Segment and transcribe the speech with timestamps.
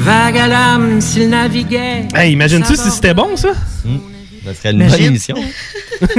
[0.00, 2.08] Vague à l'âme s'il naviguait.
[2.14, 3.50] Hey, imagine-tu si c'était bon, ça?
[4.44, 5.36] Ça serait une bonne émission.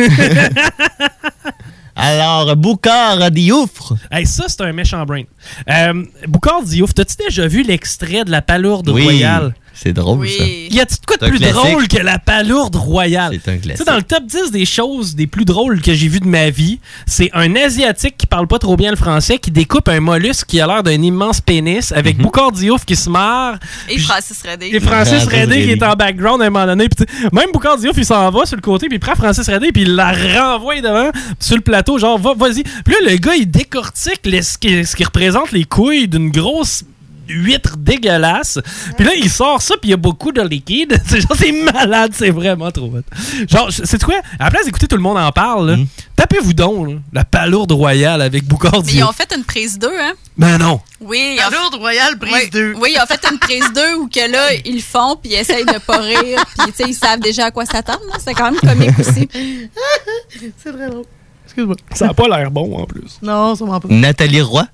[1.96, 3.96] Alors, Boucard Dioufre.
[4.12, 5.24] Hey, ça, c'est un méchant brain.
[5.68, 9.56] Euh, Boucard Diouf, t'as-tu déjà vu l'extrait de la palourde Oui, royale?
[9.74, 10.44] C'est drôle, ça.
[10.46, 11.56] Y a-tu de quoi de plus classique.
[11.56, 13.40] drôle que la palourde royale?
[13.44, 13.86] C'est un Tu sais, classique.
[13.88, 16.80] dans le top 10 des choses des plus drôles que j'ai vues de ma vie,
[17.06, 20.60] c'est un Asiatique qui parle pas trop bien le français qui découpe un mollusque qui
[20.62, 22.24] a l'air d'un immense pénis avec Mhm.
[22.24, 23.58] Boucard Diouf qui se marre.
[23.90, 24.70] Et Francis Redé.
[24.74, 26.88] Et Francis Redé qui est en background à un moment donné.
[27.34, 29.84] Même Boucard Diouf, il s'en va sur le côté, puis il prend Francis Redé, puis
[29.84, 32.64] il la renvoie devant sur le plateau, genre, va, vas-y.
[32.64, 36.30] Puis là, le gars, il décortique les- ce, qui, ce qui représente les couilles d'une
[36.30, 36.84] grosse
[37.32, 38.60] huître dégueulasse.
[38.98, 41.00] Puis là, il sort ça, puis il y a beaucoup de liquide.
[41.08, 43.02] C'est genre, c'est malade, c'est vraiment trop hot.
[43.50, 44.16] Genre, c'est quoi?
[44.40, 45.78] À la place d'écouter tout le monde en parle, là,
[46.16, 49.88] tapez-vous donc, là, la palourde royale avec Boucard Mais ils ont fait une prise 2,
[49.88, 50.14] hein?
[50.38, 50.80] Ben non.
[51.00, 51.38] Oui.
[51.38, 52.74] Palourde royale, prise oui, 2.
[52.80, 55.36] Oui, ils ont fait une prise 2 où que là, ils le font, puis ils
[55.38, 58.02] essayent de pas rire, puis tu sais, ils savent déjà à quoi s'attendre.
[58.10, 58.18] là.
[58.24, 59.28] C'est quand même comique aussi.
[60.64, 61.06] C'est très drôle.
[61.46, 61.76] Excuse-moi.
[61.94, 63.20] Ça n'a pas l'air bon, en plus.
[63.22, 63.88] Non, sûrement pas.
[63.90, 64.66] Nathalie Roy?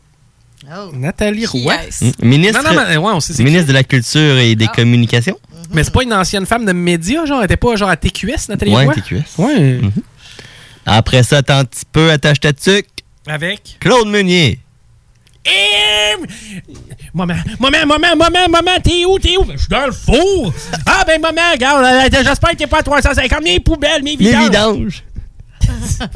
[0.94, 1.74] Nathalie Roy.
[2.22, 5.38] Ministre, Non, non, mais ouais, on sait c'est ministre de la Culture et des Communications.
[5.74, 8.50] Mais c'est pas une ancienne femme de médias, genre, elle était pas genre à TQS,
[8.50, 8.94] Nathalie Ouais, Roy?
[8.96, 9.24] TQS.
[9.38, 9.60] Ouais.
[9.82, 9.92] Mhm.
[10.86, 12.88] Après ça, attends un petit peu, attache ta tuque.
[13.28, 13.78] Avec?
[13.80, 14.60] Claude Meunier.
[15.46, 16.16] Et...
[17.14, 19.46] Maman, maman, maman, maman, maman, t'es où, t'es où?
[19.52, 20.54] Je suis dans le four.
[20.86, 23.42] Ah, ben, maman, regarde, euh, j'espère que t'es pas à 350.
[23.44, 24.44] Mes poubelles, mes Les vidanges.
[24.50, 25.04] vidanges.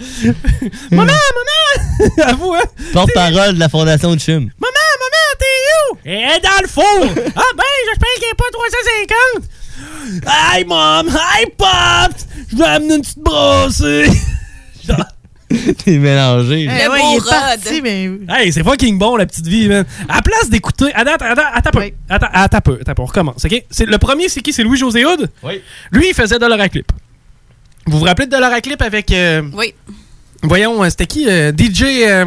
[0.90, 2.10] maman, maman!
[2.26, 2.62] Avoue, hein?
[2.92, 4.50] Porte-parole de la Fondation de Chum.
[4.58, 5.44] Maman, maman, t'es
[5.92, 5.98] où?
[6.04, 6.84] Elle est dans le four.
[7.36, 10.24] ah, ben, j'espère qu'elle est pas 350.
[10.26, 11.08] Hey, mom!
[11.08, 12.16] Hey, pop!
[12.50, 14.06] Je vais amener une petite brossée.
[14.86, 15.06] Genre-
[15.84, 16.66] T'es mélangé.
[16.66, 16.72] là.
[16.84, 18.08] Eh ouais, il est parti, mais...
[18.28, 19.84] Hey, c'est fucking bon, la petite vie, man.
[20.08, 20.92] À la place d'écouter.
[20.94, 21.90] Attends, attends, attends, attends, peu.
[22.08, 22.58] Attends, attends.
[22.58, 23.02] Attends, peu.
[23.02, 23.64] On recommence, OK?
[23.68, 24.52] C'est, le premier, c'est qui?
[24.52, 25.28] C'est Louis-José Hood?
[25.42, 25.60] Oui.
[25.90, 26.90] Lui, il faisait Dollar à Clip.
[27.86, 29.10] Vous vous rappelez de Dollar à Clip avec.
[29.12, 29.74] euh, Oui.
[30.42, 31.28] voyons, euh, c'était qui?
[31.28, 31.82] euh, DJ.
[32.06, 32.26] euh,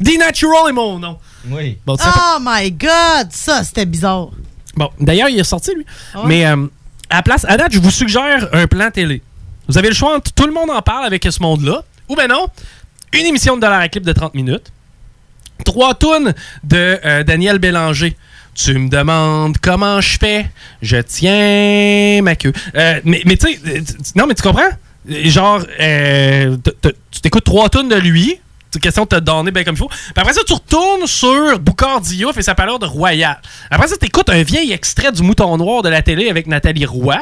[0.00, 1.18] D-Natural est mon nom.
[1.48, 1.78] Oui.
[1.86, 3.28] Bon, Oh my God!
[3.30, 4.28] Ça, c'était bizarre.
[4.76, 5.86] Bon, d'ailleurs, il est sorti, lui.
[6.14, 6.22] Ouais?
[6.26, 6.66] Mais euh,
[7.08, 9.22] à la place, à date, je vous suggère un plan télé.
[9.68, 12.28] Vous avez le choix entre tout le monde en parle avec ce monde-là, ou ben
[12.28, 12.46] non,
[13.12, 14.70] une émission de Dollar à Clip de 30 minutes,
[15.64, 18.16] trois tunes de euh, Daniel Bélanger.
[18.56, 20.46] Tu me demandes comment je fais,
[20.80, 22.52] je tiens ma queue.
[22.74, 23.60] Euh, mais mais tu sais,
[24.14, 24.70] non, mais tu comprends?
[25.08, 26.56] Genre, euh,
[27.10, 28.40] tu t'écoutes trois tunes de lui,
[28.78, 29.88] question de te donner bien comme il faut.
[29.88, 32.02] Puis après ça, tu retournes sur Boucard
[32.36, 33.40] et sa palourde royale.
[33.70, 36.86] Après ça, tu écoutes un vieil extrait du Mouton Noir de la télé avec Nathalie
[36.86, 37.18] Roy.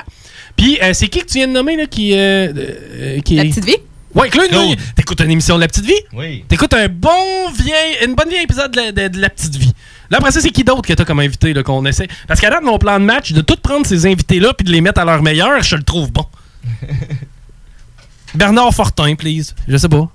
[0.56, 3.44] Puis euh, c'est qui que tu viens de nommer là qui, euh, euh, qui La
[3.44, 3.77] petite vie?
[4.14, 4.52] Ouais, Claude.
[4.52, 4.76] Meunier.
[4.97, 5.92] T'écoutes une émission de La Petite Vie?
[6.12, 6.44] Oui.
[6.48, 9.75] T'écoutes un bon vieil, une bonne vieille épisode de la, de- de La Petite Vie.
[10.10, 12.06] Là, après ça, c'est qui d'autre que t'as comme invité là, qu'on essaie?
[12.28, 14.80] Parce qu'à date, mon plan de match, de tout prendre ces invités-là puis de les
[14.80, 16.26] mettre à leur meilleur, je le trouve bon.
[18.34, 19.54] Bernard Fortin, please.
[19.69, 20.08] Je sais pas.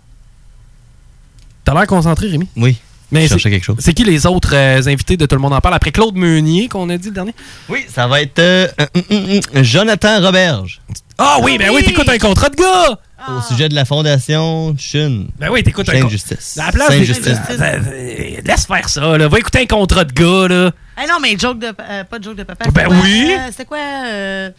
[1.66, 2.48] T'as l'air concentré, Rémi?
[2.56, 2.78] Oui.
[3.12, 3.78] Mais je quelque chose.
[3.80, 5.74] C'est qui les autres euh, invités de Tout le monde en parle?
[5.74, 7.34] Après Claude Meunier, qu'on a dit le dernier?
[7.68, 8.68] Oui, ça va être euh,
[9.10, 10.80] hum, Jonathan Roberge.
[11.18, 13.00] Ah oui, ben oui, t'écoutes un contrat de gars!
[13.28, 15.26] Au sujet de la Fondation Chun.
[15.38, 16.56] Ben oui, t'écoutes un Justice.
[16.56, 17.38] La place Sainte des- Justice.
[17.60, 19.28] Euh, Laisse faire ça, là.
[19.28, 20.72] Va écouter un contrat de gars, là.
[21.04, 21.68] Eh non, mais joke de...
[21.68, 22.66] euh, pas de joke de papa.
[22.72, 23.34] Ben c'était quoi, oui.
[23.38, 23.78] euh, C'était quoi?
[23.78, 24.50] Euh,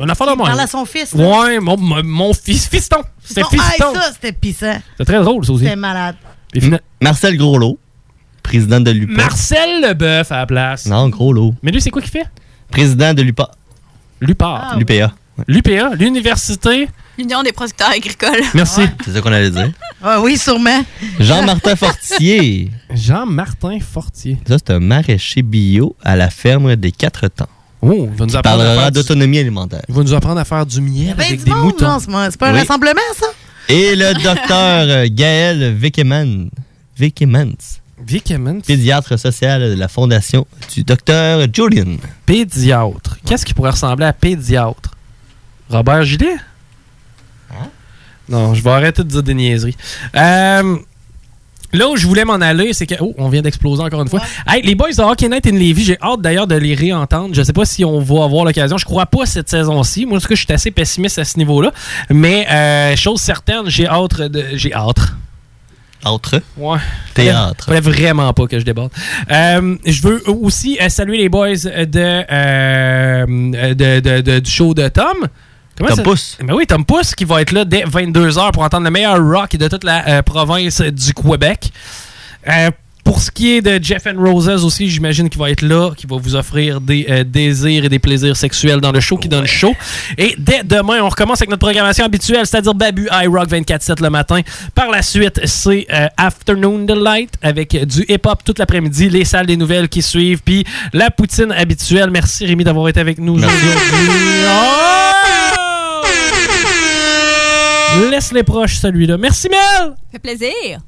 [0.00, 0.46] Un affaire de il moi.
[0.48, 1.14] parle à son fils.
[1.14, 1.24] là.
[1.24, 3.02] Ouais, mon, mon, mon fils, fiston.
[3.24, 3.92] C'était Fiston.
[3.94, 4.78] Ah, ça, c'était pissant.
[4.96, 5.64] C'est très drôle, ça aussi.
[5.64, 6.16] C'était malade.
[7.02, 7.78] Marcel Groslot,
[8.42, 9.12] président de l'UPA.
[9.22, 10.86] Marcel Leboeuf à la place.
[10.86, 11.54] Non, Groslot.
[11.62, 12.26] Mais lui, c'est quoi qu'il fait?
[12.70, 13.50] Président de l'UPA.
[14.20, 14.76] L'UPAR.
[14.78, 15.12] L'UPA.
[15.46, 16.88] L'UPA, l'université.
[17.18, 18.42] L'Union des producteurs agricoles.
[18.54, 18.82] Merci.
[19.04, 19.70] C'est ça qu'on allait dire.
[20.00, 20.84] Ah oui, sûrement.
[21.18, 21.74] Jean-Martin
[22.08, 22.70] Fortier.
[22.94, 24.38] Jean-Martin Fortier.
[24.46, 27.48] Ça, c'est un maraîcher bio à la ferme des quatre temps.
[27.82, 29.82] Oh, il va nous Qui apprendre parlera faire du- d'autonomie alimentaire.
[29.88, 31.98] Il va nous apprendre à faire du miel Ben, avec du des monde, moutons.
[31.98, 32.60] C'est pas un Oui.
[32.60, 33.26] rassemblement, ça?
[33.68, 36.48] Et le docteur euh, Gaël Vickeman.
[36.96, 37.56] Vickemans.
[38.06, 38.60] Vickemans.
[38.64, 41.96] Pédiatre social de la fondation du docteur Julian.
[42.24, 43.18] Pédiatre.
[43.26, 44.92] Qu'est-ce qui pourrait ressembler à pédiatre?
[45.70, 46.36] Robert Gillet?
[48.28, 49.76] Non, je vais arrêter de dire des niaiseries.
[50.14, 50.76] Euh,
[51.72, 52.94] là où je voulais m'en aller, c'est que.
[53.00, 54.20] Oh, on vient d'exploser encore une fois.
[54.46, 57.34] Hey, les boys de Hockey Night in Levy, j'ai hâte d'ailleurs de les réentendre.
[57.34, 58.76] Je sais pas si on va avoir l'occasion.
[58.76, 60.04] Je crois pas cette saison-ci.
[60.04, 61.72] Moi, en tout cas, je suis assez pessimiste à ce niveau-là.
[62.10, 64.44] Mais, euh, chose certaine, j'ai hâte de.
[64.54, 65.00] J'ai hâte.
[66.04, 66.40] Autre.
[66.58, 66.78] Ouais.
[67.14, 67.64] Théâtre.
[67.64, 68.92] Fallait vraiment pas que je déborde.
[69.32, 73.26] Euh, je veux aussi saluer les boys de, euh,
[73.74, 75.26] de, de- de- du show de Tom.
[75.86, 76.38] Tom Pouce.
[76.42, 79.56] Ben oui, Tom Pouce qui va être là dès 22h pour entendre le meilleur rock
[79.56, 81.70] de toute la euh, province du Québec.
[82.48, 82.70] Euh,
[83.08, 86.10] pour ce qui est de Jeff and Roses aussi, j'imagine qu'il va être là, qu'il
[86.10, 89.46] va vous offrir des euh, désirs et des plaisirs sexuels dans le show qui donne
[89.46, 89.74] chaud.
[90.18, 94.42] Et dès demain, on recommence avec notre programmation habituelle, c'est-à-dire Babu iRock 24-7 le matin.
[94.74, 99.56] Par la suite, c'est euh, Afternoon Delight avec du hip-hop toute l'après-midi, les salles des
[99.56, 102.10] nouvelles qui suivent, puis la poutine habituelle.
[102.10, 103.70] Merci Rémi d'avoir été avec nous aujourd'hui.
[108.10, 109.16] Laisse les proches celui-là.
[109.18, 109.58] Merci Mel!
[109.60, 110.80] Ça fait plaisir.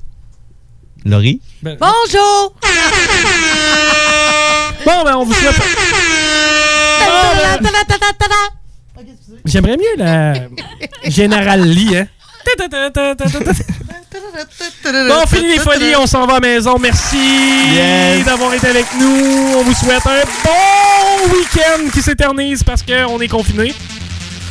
[1.04, 1.40] Laurie?
[1.62, 2.54] Ben, Bonjour!
[4.84, 5.54] Bon, ben on vous souhaite...
[7.00, 7.06] Ben,
[9.44, 10.34] J'aimerais mieux la
[11.04, 12.06] Général Lee, hein?
[15.08, 16.76] Bon, fini les folies, on s'en va à la maison.
[16.78, 17.16] Merci
[17.74, 18.24] Yes.
[18.24, 19.54] d'avoir été avec nous.
[19.56, 23.74] On vous souhaite un bon week-end qui s'éternise parce qu'on est confiné.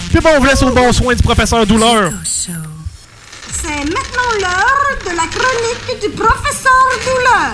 [0.10, 2.12] Puis bon, on vous laisse au bon soin du professeur Douleur.
[2.26, 7.54] C'est maintenant l'heure de la chronique du professeur Douleur.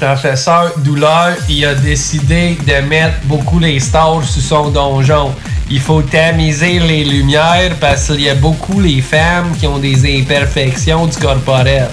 [0.00, 5.34] Professeur Douleur, il a décidé de mettre beaucoup les stars sur son donjon.
[5.70, 10.20] Il faut tamiser les lumières parce qu'il y a beaucoup les femmes qui ont des
[10.20, 11.88] imperfections du corporel.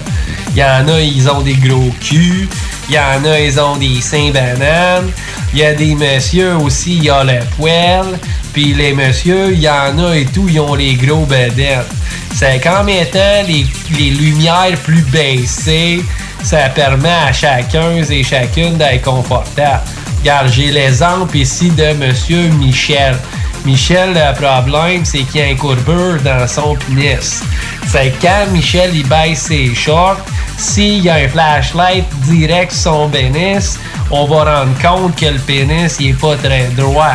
[0.54, 2.48] Il y en a, ils ont des gros culs.
[2.88, 5.10] Il y en a, ils ont des seins bananes.
[5.54, 8.18] Il y a des messieurs aussi, il y a le poil.
[8.52, 11.86] Puis les messieurs, il y en a et tout, ils ont les gros bedettes.
[12.34, 13.66] C'est qu'en mettant les,
[13.98, 16.02] les lumières plus baissées,
[16.42, 19.82] ça permet à chacun et chacune d'être confortable.
[20.20, 23.16] Regarde, j'ai l'exemple ici de Monsieur Michel.
[23.64, 27.42] Michel, le problème, c'est qu'il y a un courbure dans son pénis.
[27.86, 30.20] C'est quand Michel il baisse ses shorts,
[30.58, 33.78] s'il y a un flashlight direct sur son pénis,
[34.10, 37.14] on va rendre compte que le pénis il est pas très droit.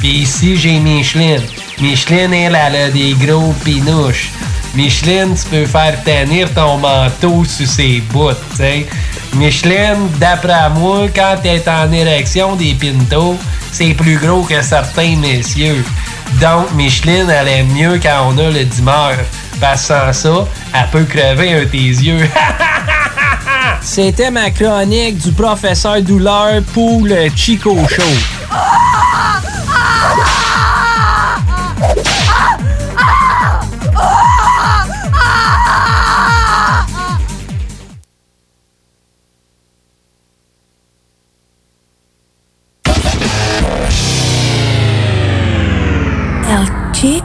[0.00, 1.40] Puis ici, j'ai Micheline.
[1.80, 4.30] Micheline, elle, elle a des gros pinouches.
[4.74, 8.86] Micheline, tu peux faire tenir ton manteau sur ses bouts, tu sais.
[9.34, 13.36] Micheline, d'après moi, quand t'es en érection des pintos,
[13.72, 15.84] c'est plus gros que certains messieurs.
[16.40, 19.16] Donc, Micheline, elle aime mieux quand on a le dimeur.
[19.60, 22.28] Parce que sans ça, elle peut crever un tes yeux.
[23.80, 28.43] C'était ma chronique du professeur Douleur pour le Chico Show.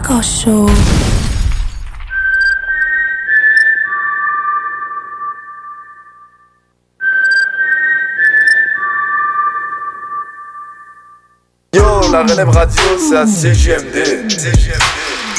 [0.10, 0.66] Chico Show.
[11.74, 14.99] Yo, la relève radio, c'est à CGMD.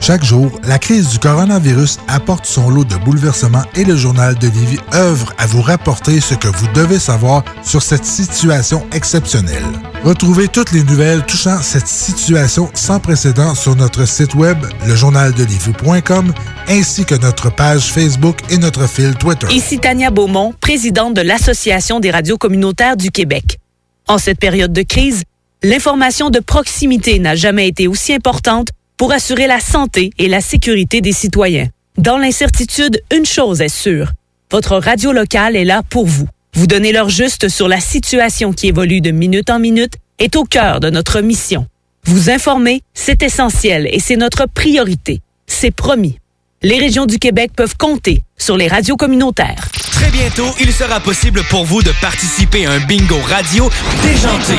[0.00, 4.46] Chaque jour, la crise du coronavirus apporte son lot de bouleversements et le journal de
[4.46, 9.64] Lévis œuvre à vous rapporter ce que vous devez savoir sur cette situation exceptionnelle.
[10.04, 16.32] Retrouvez toutes les nouvelles touchant cette situation sans précédent sur notre site web, lejournaldelivie.com,
[16.68, 19.48] ainsi que notre page Facebook et notre fil Twitter.
[19.50, 23.58] Ici Tania Beaumont, présidente de l'Association des radios communautaires du Québec.
[24.06, 25.24] En cette période de crise,
[25.62, 31.00] l'information de proximité n'a jamais été aussi importante pour assurer la santé et la sécurité
[31.00, 31.68] des citoyens.
[31.96, 34.12] Dans l'incertitude, une chose est sûre.
[34.50, 36.26] Votre radio locale est là pour vous.
[36.54, 40.44] Vous donner l'heure juste sur la situation qui évolue de minute en minute est au
[40.44, 41.66] cœur de notre mission.
[42.04, 45.20] Vous informer, c'est essentiel et c'est notre priorité.
[45.46, 46.18] C'est promis.
[46.62, 49.68] Les régions du Québec peuvent compter sur les radios communautaires.
[49.92, 53.70] Très bientôt, il sera possible pour vous de participer à un bingo radio
[54.02, 54.54] déjanté,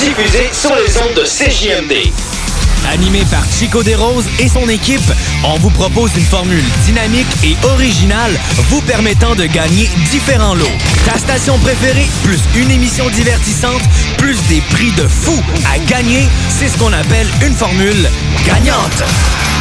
[0.00, 2.41] diffusé sur les ondes de CJMD.
[2.90, 5.00] Animé par Chico Desroses et son équipe,
[5.44, 8.32] on vous propose une formule dynamique et originale
[8.68, 10.66] vous permettant de gagner différents lots.
[11.04, 13.82] Ta station préférée, plus une émission divertissante,
[14.18, 15.34] plus des prix de fou
[15.72, 18.08] à gagner, c'est ce qu'on appelle une formule
[18.46, 19.04] gagnante.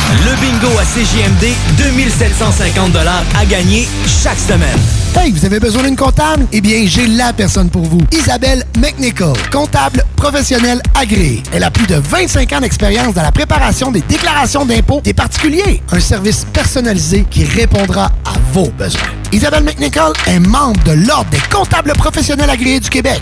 [0.09, 2.95] Le bingo à CJMD, 2750
[3.37, 4.77] à gagner chaque semaine.
[5.15, 6.45] Hey, vous avez besoin d'une comptable?
[6.51, 7.99] Eh bien, j'ai la personne pour vous.
[8.11, 11.43] Isabelle McNichol, comptable professionnelle agréée.
[11.53, 15.81] Elle a plus de 25 ans d'expérience dans la préparation des déclarations d'impôts des particuliers.
[15.91, 19.01] Un service personnalisé qui répondra à vos besoins.
[19.31, 23.21] Isabelle McNichol est membre de l'Ordre des comptables professionnels agréés du Québec.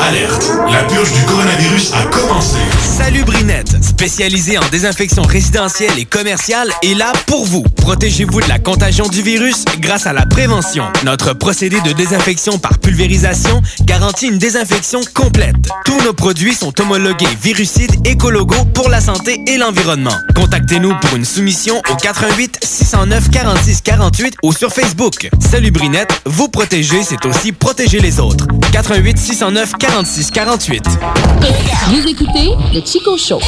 [0.01, 2.57] Alerte, la purge du coronavirus a commencé.
[2.81, 7.61] Salut Brinette, spécialisée en désinfection résidentielle et commerciale, est là pour vous.
[7.77, 10.85] Protégez-vous de la contagion du virus grâce à la prévention.
[11.05, 15.55] Notre procédé de désinfection par pulvérisation garantit une désinfection complète.
[15.85, 20.15] Tous nos produits sont homologués virucides écologo pour la santé et l'environnement.
[20.35, 25.29] Contactez-nous pour une soumission au 88 609 46 48 ou sur Facebook.
[25.39, 28.47] Salut Brinette, vous protéger, c'est aussi protéger les autres.
[28.71, 29.90] 88 609 46
[30.31, 30.83] 48.
[31.89, 33.39] Vous écoutez le Chico Show.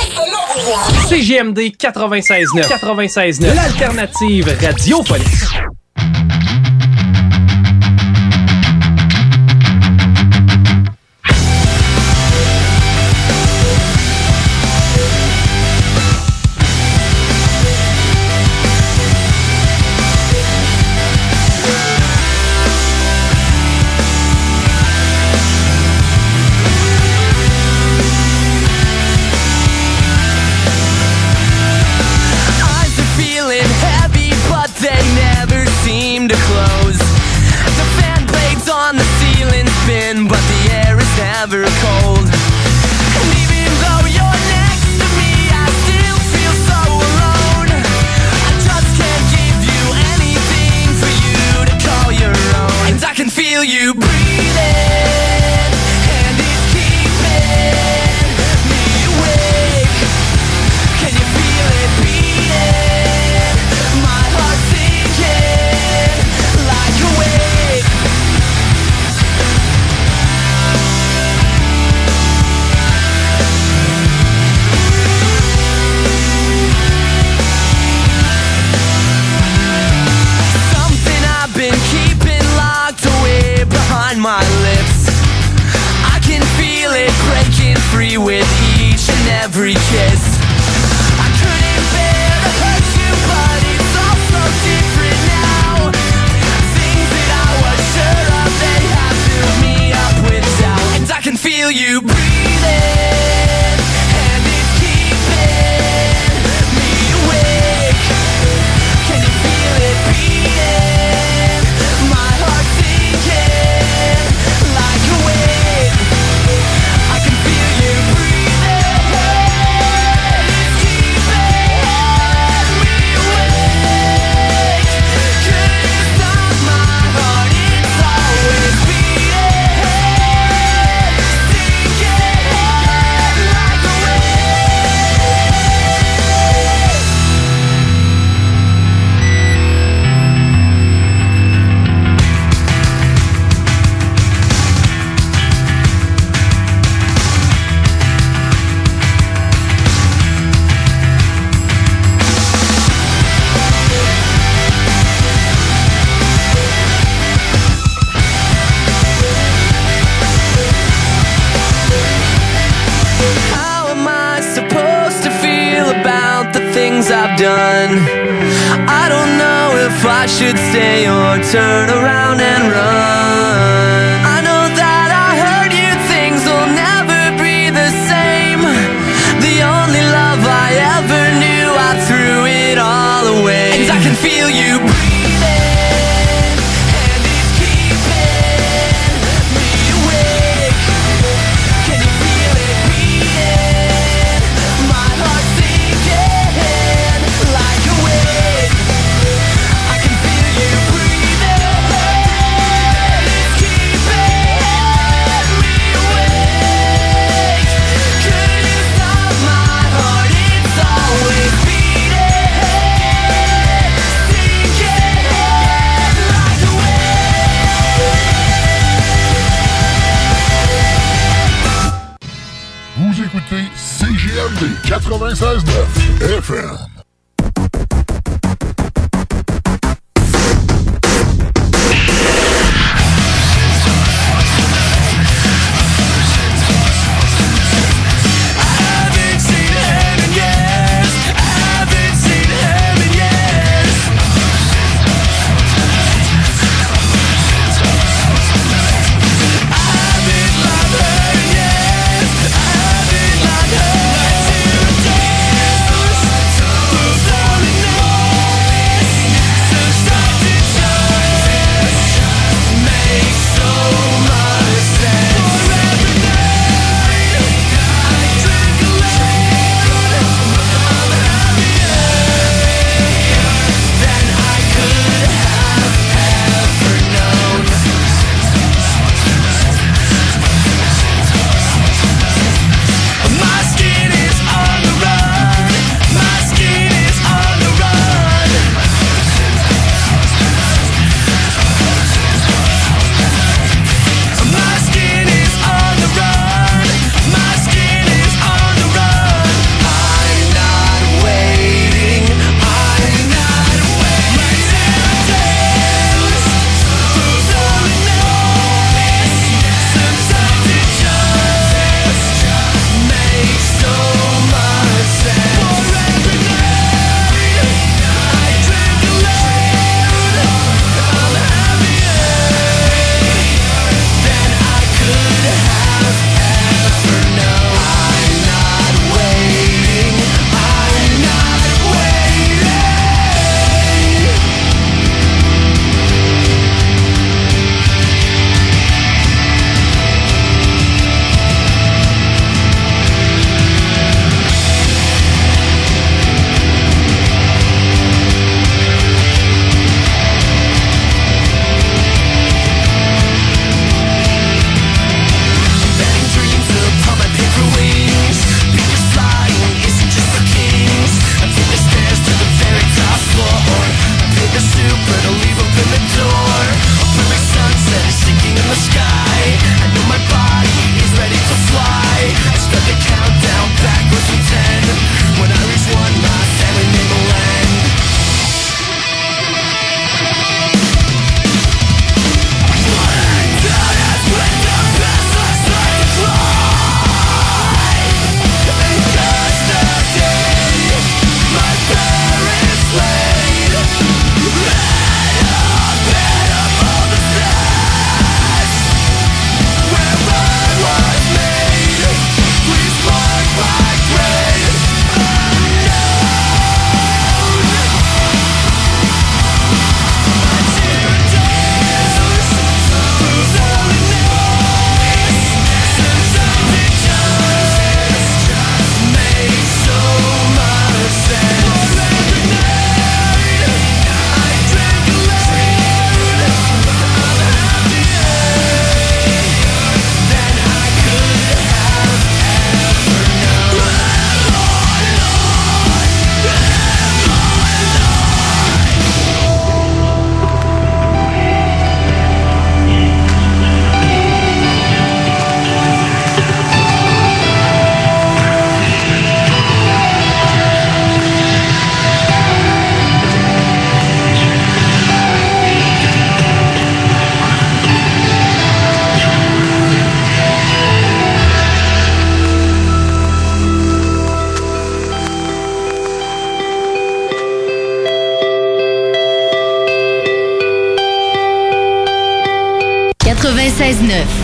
[1.08, 2.68] CGMD 96.9.
[2.68, 3.56] 96.9.
[3.56, 5.28] L'alternative radiophonique.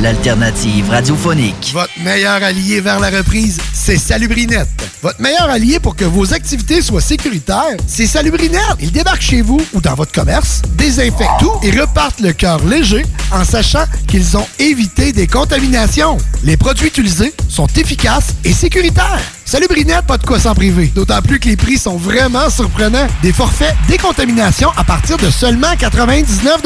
[0.10, 1.70] L'alternative radiophonique.
[1.72, 4.68] Votre meilleur allié vers la reprise, c'est Salubrinette.
[5.04, 8.78] Votre meilleur allié pour que vos activités soient sécuritaires, c'est Salubrinette.
[8.80, 13.06] Ils débarquent chez vous ou dans votre commerce, désinfectent tout et repartent le cœur léger
[13.32, 16.18] en sachant qu'ils ont évité des contaminations.
[16.44, 19.22] Les produits utilisés sont efficaces et sécuritaires.
[19.50, 20.92] Salubrinette, pas de quoi s'en priver.
[20.94, 23.08] D'autant plus que les prix sont vraiment surprenants.
[23.24, 26.62] Des forfaits décontamination à partir de seulement 99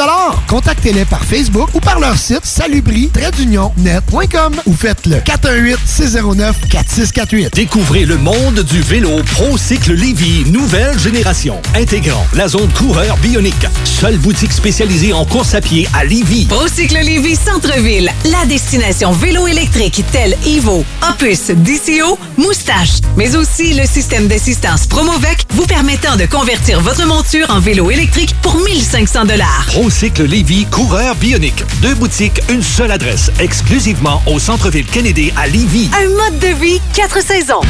[0.49, 7.53] Contactez-les par Facebook ou par leur site salubri-net.com ou faites-le 418-609-4648.
[7.53, 13.65] Découvrez le monde du vélo ProCycle Lévy, nouvelle génération, intégrant la zone coureur bionique.
[13.85, 16.47] Seule boutique spécialisée en course à pied à Lévy.
[16.47, 23.73] Procycle Lévis Centre-Ville, la destination vélo électrique telle Evo, Opus, DCO, Moustache, TSH, mais aussi
[23.73, 29.25] le système d'assistance Promovec vous permettant de convertir votre monture en vélo électrique pour 1500
[29.25, 29.65] dollars.
[29.67, 31.63] Procycle Lévy, coureur bionique.
[31.81, 35.89] Deux boutiques, une seule adresse, exclusivement au centre-ville Kennedy à Lévy.
[35.97, 37.61] Un mode de vie, quatre saisons.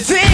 [0.00, 0.29] You think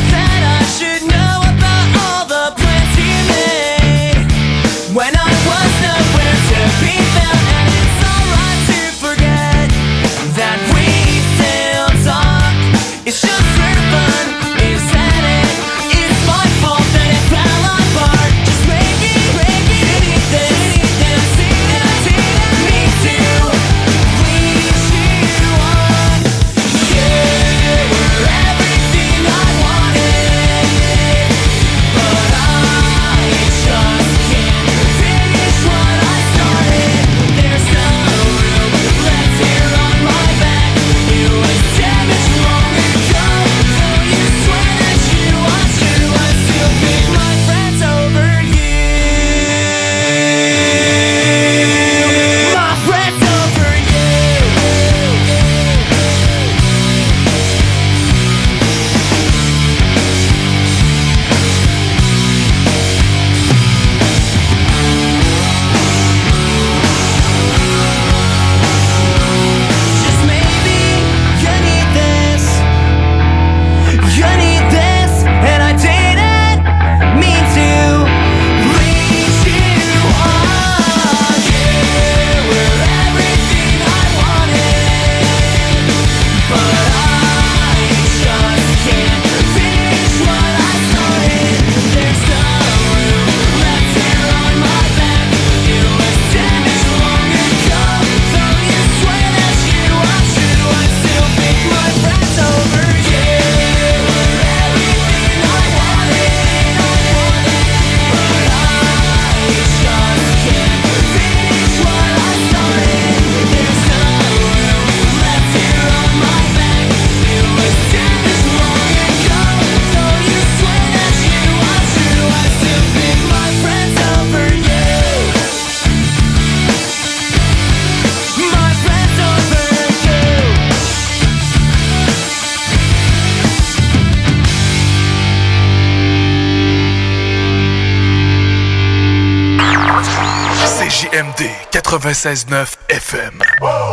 [142.17, 143.43] 96.9 FM.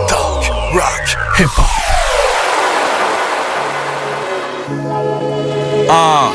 [0.07, 1.65] Talk, rock, hip-hop.
[5.89, 6.31] Ah.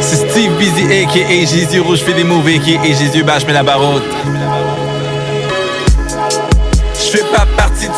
[0.00, 1.46] C'est Steve Busy a.k.a.
[1.46, 2.84] Jésus Rouge fait des moves a.k.a.
[2.84, 4.02] Jésus bâche mais la barotte.
[4.24, 4.41] Je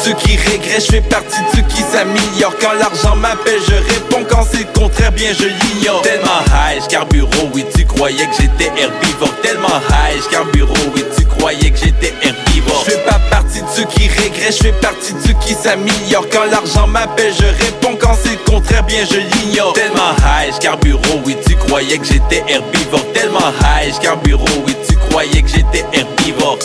[0.04, 2.54] ceux qui régressent, je fais partie de ceux qui s'améliorent.
[2.60, 4.26] Quand l'argent m'appelle, je réponds.
[4.28, 6.02] Quand c'est contraire, bien je l'ignore.
[6.02, 9.34] Tellement high, carburo, oui, tu croyais que j'étais herbivore.
[9.42, 12.84] Tellement high, carburo, oui, tu croyais que j'étais herbivore.
[12.86, 16.28] Je fais pas partie de ceux qui régressent, je fais partie de ceux qui s'améliorent.
[16.30, 17.96] Quand l'argent m'appelle, je réponds.
[17.98, 19.72] Quand c'est contraire, bien je l'ignore.
[19.72, 23.10] Tellement high, carburo, oui, tu croyais que j'étais herbivore.
[23.14, 26.58] Tellement high, carburo, oui, tu croyais que j'étais herbivore.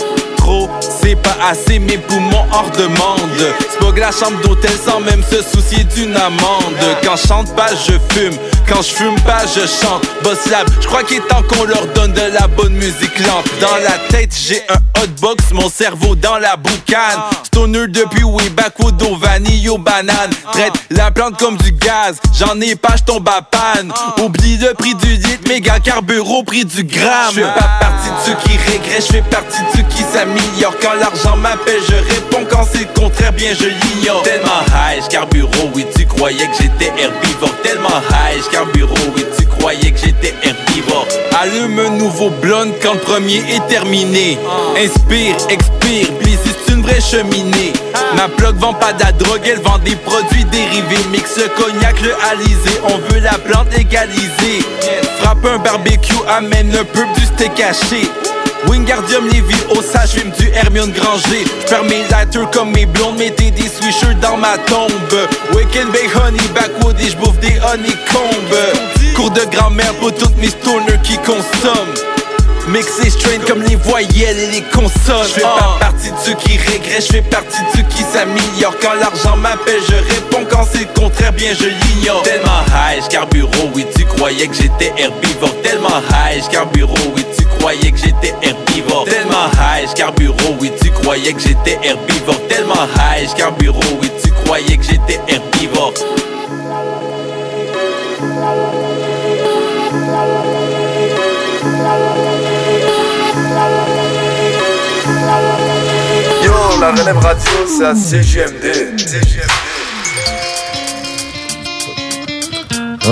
[0.80, 3.54] C'est pas assez, mes poumons hors demande.
[3.74, 6.76] Spog la chambre d'hôtel sans même se soucier d'une amende.
[7.04, 8.34] Quand je chante pas, je fume.
[8.70, 10.06] Quand je fume pas, je chante.
[10.24, 13.46] Boss Lab, je crois qu'il est temps qu'on leur donne de la bonne musique lente.
[13.60, 17.20] Dans la tête, j'ai un hotbox, mon cerveau dans la boucane.
[17.44, 18.44] Stoner depuis way
[19.10, 20.32] au vanille aux bananes.
[20.54, 23.92] Traite la plante comme du gaz, j'en ai pas, je tombe à panne.
[24.22, 27.34] Oublie le prix du litre, méga carburant prix du gramme.
[27.34, 30.78] Je fais pas partie de ceux qui regrettent, je fais partie de ceux qui s'améliorent.
[30.82, 32.46] Quand l'argent m'appelle, je réponds.
[32.50, 34.24] Quand c'est le contraire, bien je l'ignore.
[34.24, 37.56] Tellement high, carburo, oui, tu croyais que j'étais herbivore.
[37.64, 38.42] Tellement high,
[39.16, 41.08] oui, tu croyais que j'étais herbivore.
[41.40, 44.38] Allume un nouveau blonde quand le premier est terminé.
[44.78, 47.74] Inspire, expire, Blizzy, c'est une vraie cheminée.
[48.16, 51.04] Ma plug vend pas de la drogue, elle vend des produits dérivés.
[51.12, 54.66] Mixe le cognac, le alizé, on veut la plante légalisée.
[55.20, 58.10] Frappe un barbecue, amène un peu du steak haché.
[58.68, 61.46] Wingardium Levy, au sage, fume du Hermione Granger.
[61.66, 64.92] J'perds mes lighters comme mes blondes, mettez des swishers dans ma tombe?
[65.56, 69.16] Weekend Bay Honey, backwood et j'bouffe des honeycombs.
[69.16, 71.94] Cours de grand-mère pour toutes mes stoners qui consomment.
[72.68, 75.26] Mixé strain comme les voyelles et les consonnes.
[75.28, 78.78] Je fais pas partie de ceux qui regrettent, je fais partie de ceux qui s'améliorent.
[78.80, 80.46] Quand l'argent m'appelle, je réponds.
[80.50, 82.22] Quand c'est le contraire, bien je l'ignore.
[82.22, 85.56] Tellement high, carburo, oui, tu croyais que j'étais herbivore.
[85.64, 89.06] Tellement high, carburo, oui, tu croyais que j'étais herbivore.
[89.06, 92.48] Tellement high, carburo, oui, tu croyais que j'étais herbivore.
[92.48, 95.94] Tellement high, carburo, oui, tu croyais que j'étais herbivore.
[106.44, 108.66] Yo, la relève radio, c'est à CGMD.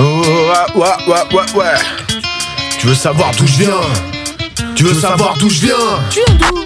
[0.00, 1.74] ouais, ouais, ouais, ouais, ouais.
[2.78, 4.17] Tu veux savoir d'où je viens?
[4.78, 5.74] Tu veux savoir d'où je viens
[6.08, 6.64] Tu viens d'où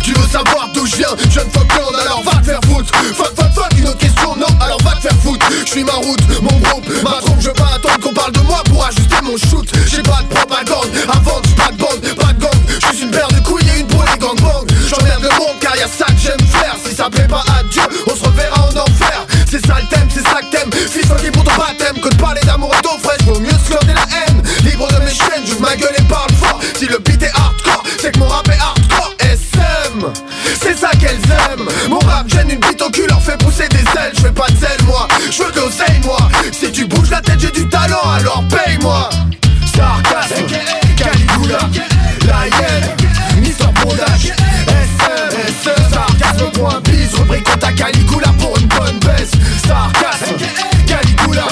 [0.00, 2.92] Tu veux savoir d'où je viens Je viens de Falkland, alors va te faire foutre.
[3.16, 5.44] Fuck, fuck, fuck, une autre question, non, alors va te faire foutre.
[5.66, 8.40] Je suis ma route, mon groupe, ma trompe Je veux pas attendre qu'on parle de
[8.42, 9.68] moi pour ajuster mon shoot.
[9.88, 12.60] J'ai pas de propagande, avant que pas de bande, pas de gang.
[12.68, 14.64] Je suis une paire de couilles et une boule et gangbang.
[14.88, 16.76] J'emmerde le monde car y'a ça que j'aime faire.
[16.88, 19.26] Si ça plaît pas à Dieu, on se reverra en enfer.
[19.50, 20.70] C'est ça le thème, c'est ça que t'aimes.
[20.72, 21.98] Fils fucké pour ton baptême.
[22.00, 23.17] Que de parler d'amour et d'eau fraîche
[35.30, 36.18] je veux de l'oseille moi.
[36.52, 39.10] Si tu bouges la tête j'ai du talent alors paye-moi.
[39.74, 40.46] Sarcasme,
[40.96, 41.58] Caligula,
[42.26, 44.32] la hyène, Mister Bondage
[44.66, 49.30] SM, SM, sarcasme bise Rubrique à Caligula pour une bonne baisse.
[49.66, 50.36] Sarcasme,
[50.86, 51.46] Caligula,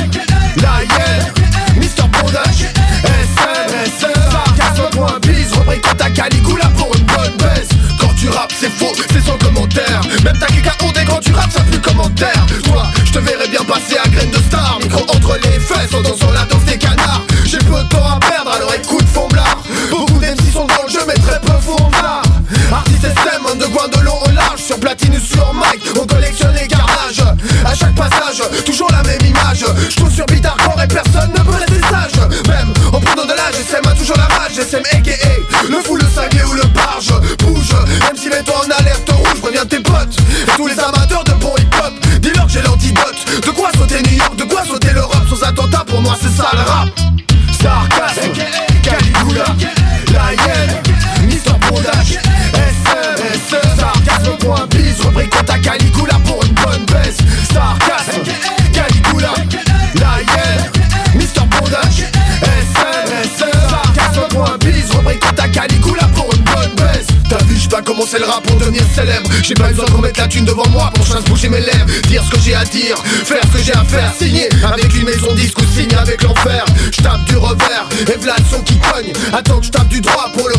[0.57, 1.33] la hyène,
[1.77, 2.67] Mister Bondage
[3.05, 7.69] SM, SM, sarcasme point bise Rubrique à Caligula pour une bonne baisse.
[8.01, 10.01] Quand tu rappes c'est faux, c'est sans commentaire.
[10.25, 12.47] Même ta kika et quand tu rappes ça plus commentaire.
[12.65, 14.79] Toi, te verrais bien passer à graine de star.
[14.83, 17.23] Micro entre les fesses en dansant la danse des canards.
[17.45, 19.59] J'ai peu de temps à perdre alors écoute Fomblard.
[19.91, 22.23] Beaucoup d'MC sont dans le jeu mais très peu font l'art
[22.73, 24.61] Artiste SM, on de long au large.
[24.61, 27.25] Sur platine ou sur mic, on collectionne les carnages.
[27.65, 29.65] À chaque passage, toujours la même image.
[29.89, 32.29] Je sur beat hardcore et personne ne peut rester sage.
[32.49, 34.59] Même en prenant de l'âge, SM a toujours la rage.
[34.59, 35.13] SM aka
[35.69, 37.13] le fou, le cinglé ou le barge.
[37.39, 40.17] Bouge, même si mets-toi en alerte rouge Préviens tes potes.
[40.47, 40.96] Et tous les amateurs
[46.37, 46.89] pour moi c'est ça le rap.
[47.53, 47.96] Sarcasme,
[68.07, 69.29] commencé le rap pour devenir célèbre.
[69.43, 71.87] J'ai pas besoin qu'on mette la thune devant moi pour chasse bouger mes lèvres.
[72.09, 74.13] Dire ce que j'ai à dire, faire ce que j'ai à faire.
[74.17, 76.65] Signer avec une maison disque ou signer avec l'enfer.
[76.93, 79.13] Je tape du revers et v'là le son qui cogne.
[79.33, 80.56] Attends que je tape du droit pour le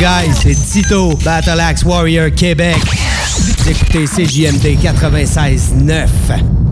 [0.00, 0.32] guys?
[0.34, 2.78] C'est Tito, Battle Axe Warrior Québec.
[3.36, 6.69] Vous écoutez CJMD 96.9.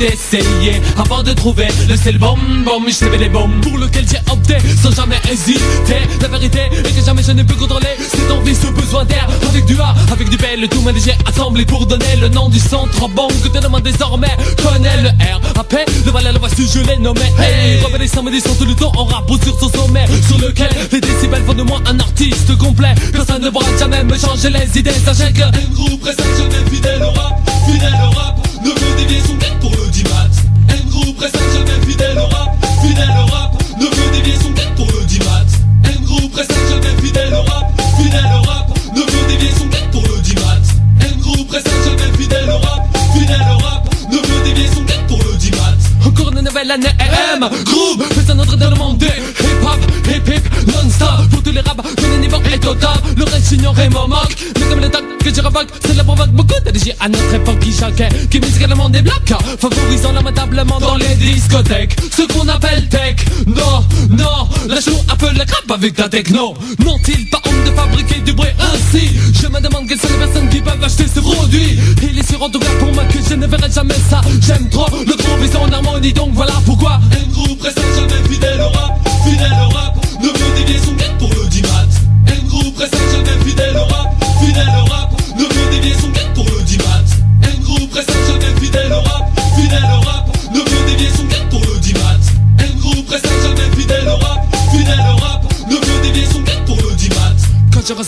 [0.00, 4.56] Essayé avant de trouver le seul bon bon Je les bombes pour lequel j'ai opté
[4.80, 5.98] sans jamais hésiter.
[6.20, 9.28] La vérité est que jamais je ne peux contrôler cette envie, ce besoin d'air.
[9.48, 12.48] Avec du A, avec du B, le tout m'a déjà assemblé pour donner le nom
[12.48, 15.40] du son trop bon Que monde désormais connaît le R.
[15.58, 15.74] AP,
[16.06, 17.20] le valet, le voici je l'ai nommé.
[17.38, 21.42] Hey, samedis sont tout le temps en rap sur son sommet Sur lequel les décibels
[21.44, 22.94] font de moi un artiste complet.
[23.12, 24.92] Personne ne pourra jamais me changer les idées.
[25.04, 29.20] Sachez que un groupe reste jamais fidèle au rap Fidèle au rap, ne veut dévier
[29.26, 29.34] son
[46.70, 51.30] Année AM Groupe, fais un autre dans le monde hip-hop, hip-hip, non-stop.
[51.30, 54.36] Pour tous les rap, le niveau est total Le reste ignore et me moque.
[54.58, 56.60] Mais comme le tac que je revoque, cela provoque beaucoup.
[56.64, 61.96] D'énergie à notre époque qui choquait Qui musicalement débloque, favorisant lamentablement dans les discothèques.
[62.10, 66.52] Ce qu'on appelle tech, non, non Lâche-nous un peu la crape avec ta techno.
[66.84, 69.08] N'ont-ils pas honte de fabriquer du bruit ainsi?
[69.40, 71.78] Je me demande quelles sont les personnes qui peuvent acheter ce produit.
[72.02, 74.20] Il est sûr en tout pour moi que je ne verrai jamais ça.
[74.46, 77.80] J'aime trop le groupe, ils sont en harmonie donc voilà pourquoi Un groupe reste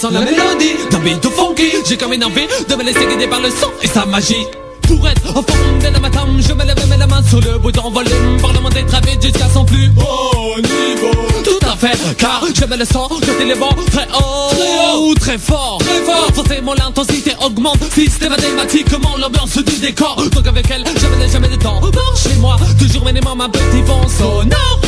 [0.00, 3.38] Ressens la mélodie d'un beat funky J'ai comme une envie de me laisser guider par
[3.38, 4.46] le son et sa magie.
[4.88, 7.38] Pour être en forme dès le matin, je me lève et mets la main sur
[7.38, 8.38] le bouton volume.
[8.40, 11.10] Pour le monde est très vite jusqu'à son plus haut niveau.
[11.44, 14.96] Tout à fait, car je mets le son quand il est bon Très haut, très
[14.96, 16.30] haut, très fort, très fort.
[16.34, 20.24] Forcément l'intensité augmente systématiquement l'ambiance du décor.
[20.32, 21.78] Donc avec elle, je laisse jamais de temps.
[22.16, 24.79] Chez moi, toujours minimum un petit vent sonore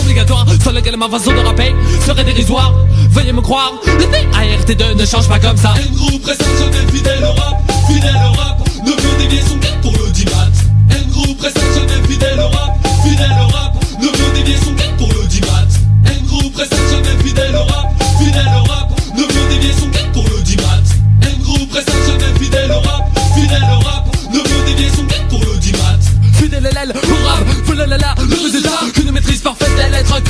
[0.92, 1.32] Lequel ma façon
[2.04, 2.74] serait dérisoire.
[3.10, 5.72] Veuillez me croire, le PART2 ne change pas comme ça.
[5.94, 6.30] Groupe
[6.92, 8.68] fidèle au rap, fidèle au rap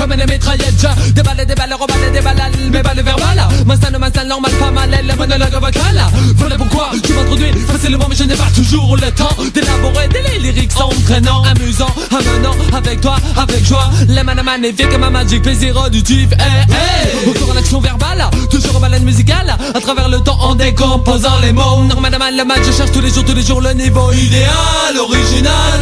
[0.02, 4.70] comme les mitraillettes Je déballe, déballe, reballe, déballe, mes balles verbales M'installe, m'installe normal, pas
[4.70, 6.04] mal, elle, monologue vocal
[6.36, 10.72] Voilà pourquoi tu m'introduis facilement mais je n'ai pas toujours le temps d'élaborer des lyrics
[10.80, 13.90] entraînants, amusants, amenant avec toi, avec joie.
[14.08, 17.30] Les mains magnifiques, ma magique, plaisir auditif, eh, eh.
[17.30, 21.52] Encore en action verbale, toujours en balade musicale À travers le temps en décomposant les
[21.52, 21.84] mots.
[21.88, 25.80] Normal, le match, je cherche tous les jours, tous les jours le niveau idéal, original.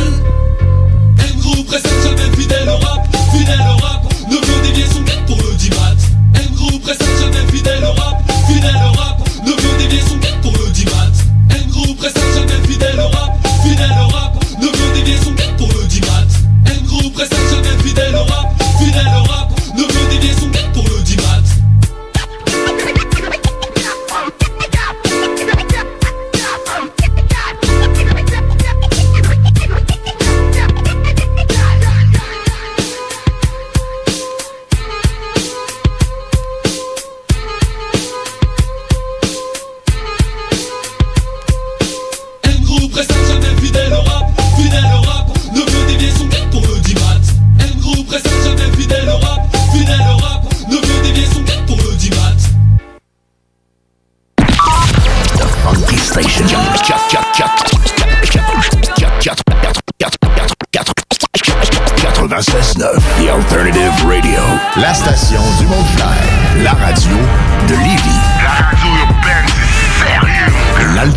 [2.02, 5.70] Jamais fidèle au rap, fidèle au rap Ne veut dévier son tête pour le 10
[5.70, 5.96] mat
[6.36, 9.19] Un groupe reste jamais fidèle au rap, fidèle au rap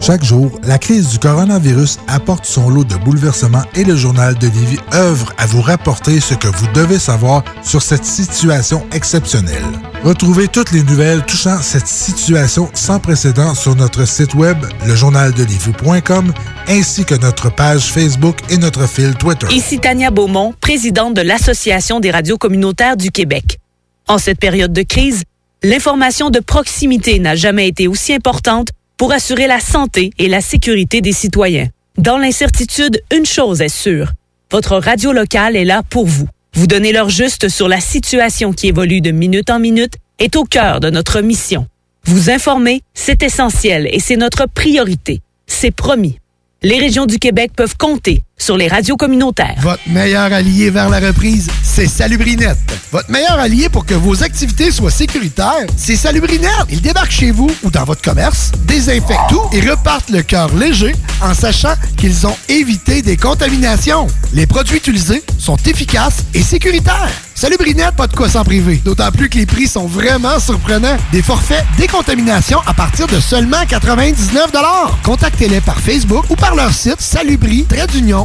[0.00, 0.08] 4476.
[0.08, 4.46] Chaque jour, la crise du coronavirus apporte son lot de bouleversements et le journal de
[4.46, 9.64] Lévis œuvre à vous rapporter ce que vous devez savoir sur cette situation exceptionnelle.
[10.04, 16.32] Retrouvez toutes les nouvelles touchant cette situation sans précédent sur notre site web, lejournaldelivie.com,
[16.68, 19.48] ainsi que notre page Facebook et notre fil Twitter.
[19.50, 23.58] Ici Tania Beaumont, présidente de l'Association des radios communautaires du Québec.
[24.06, 25.24] En cette période de crise,
[25.62, 28.68] l'information de proximité n'a jamais été aussi importante
[28.98, 31.68] pour assurer la santé et la sécurité des citoyens.
[31.96, 34.12] Dans l'incertitude, une chose est sûre.
[34.50, 36.28] Votre radio locale est là pour vous.
[36.54, 40.44] Vous donner l'heure juste sur la situation qui évolue de minute en minute est au
[40.44, 41.66] cœur de notre mission.
[42.04, 45.20] Vous informer, c'est essentiel et c'est notre priorité.
[45.46, 46.18] C'est promis.
[46.62, 49.56] Les régions du Québec peuvent compter sur les radios communautaires.
[49.60, 52.58] Votre meilleur allié vers la reprise, c'est Salubrinette.
[52.90, 56.66] Votre meilleur allié pour que vos activités soient sécuritaires, c'est Salubrinette.
[56.70, 60.94] Ils débarquent chez vous ou dans votre commerce, désinfectent tout et repartent le cœur léger
[61.20, 64.06] en sachant qu'ils ont évité des contaminations.
[64.32, 67.10] Les produits utilisés sont efficaces et sécuritaires.
[67.34, 68.80] Salubrinette, pas de quoi s'en priver.
[68.84, 70.96] D'autant plus que les prix sont vraiment surprenants.
[71.12, 74.50] Des forfaits décontamination à partir de seulement 99
[75.04, 77.00] Contactez-les par Facebook ou par leur site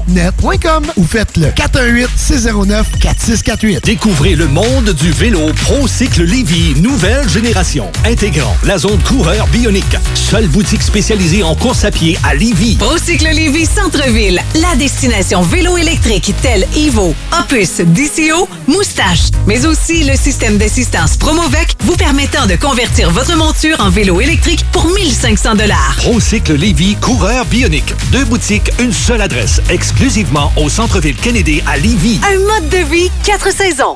[0.07, 3.83] salubri-net.com ou faites le 418-609-4648.
[3.83, 9.97] Découvrez le monde du vélo ProCycle Lévy, nouvelle génération, intégrant la zone coureur bionique.
[10.15, 12.75] Seule boutique spécialisée en course à pied à Lévy.
[12.77, 20.15] Procycle Lévis Centre-Ville, la destination vélo électrique telle Evo, Opus, DCO, Moustache, mais aussi le
[20.15, 25.95] système d'assistance Promovec vous permettant de convertir votre monture en vélo électrique pour 1500 dollars.
[25.97, 27.93] ProCycle Lévy, coureur bionique.
[28.11, 29.61] Deux boutiques, une seule adresse,
[29.93, 32.19] exclusivement au centre-ville Kennedy à Lévy.
[32.27, 33.95] Un mode de vie, quatre saisons.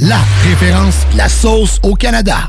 [0.00, 2.48] La référence, la sauce au Canada.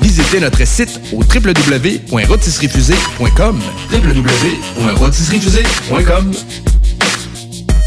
[0.00, 3.60] Visitez notre site au www.rotisseriefusée.com
[3.92, 6.32] www.rotisseriefusée.com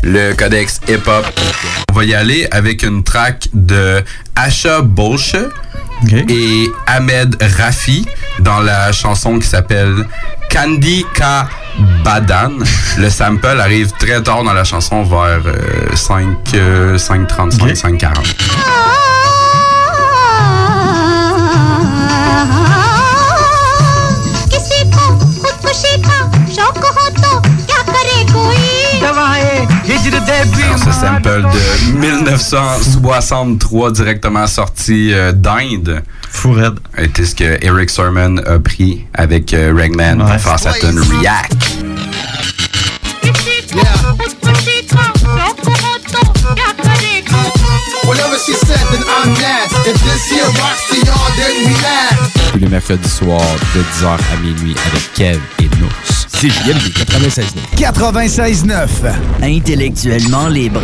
[0.05, 1.25] le codex hip-hop.
[1.91, 4.03] On va y aller avec une track de
[4.35, 5.35] Asha Bolshe
[6.29, 8.05] et Ahmed Rafi
[8.39, 10.05] dans la chanson qui s'appelle
[10.51, 11.49] Candy Ka
[12.03, 12.51] Badan.
[12.99, 19.14] Le sample arrive très tard dans la chanson, vers euh, 5, euh, 5.35, 5.40.
[24.52, 25.04] किसी को
[25.40, 26.18] खुदकुशी का
[26.56, 28.68] शौक हो तो क्या करे कोई
[29.02, 36.02] Alors, ce sample de 1963 directement sorti euh, d'Inde.
[36.30, 36.74] Fourette.
[36.96, 41.93] Était ce que Eric Sermon a pris avec euh, Ragman pour faire sa tune React.
[48.05, 49.67] Whatever she said, then I'm that.
[49.85, 52.51] If this here rocks to y'all, then we laugh.
[52.51, 53.41] Tous les mercredis soirs
[53.73, 55.89] de 10h à minuit avec Kev et Nous.
[56.27, 57.77] C'est JMD 96.9.
[57.77, 58.87] 96.9.
[59.41, 60.81] Intellectuellement libre.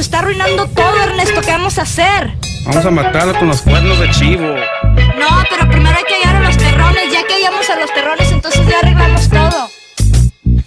[0.00, 1.40] Está arruinando todo, Ernesto.
[1.42, 2.32] ¿Qué vamos a hacer?
[2.64, 4.46] Vamos a matarlo con los cuernos de chivo.
[4.46, 7.12] No, pero primero hay que hallar a los terrones.
[7.12, 9.68] Ya que íbamos a los terrones, entonces ya arreglamos todo.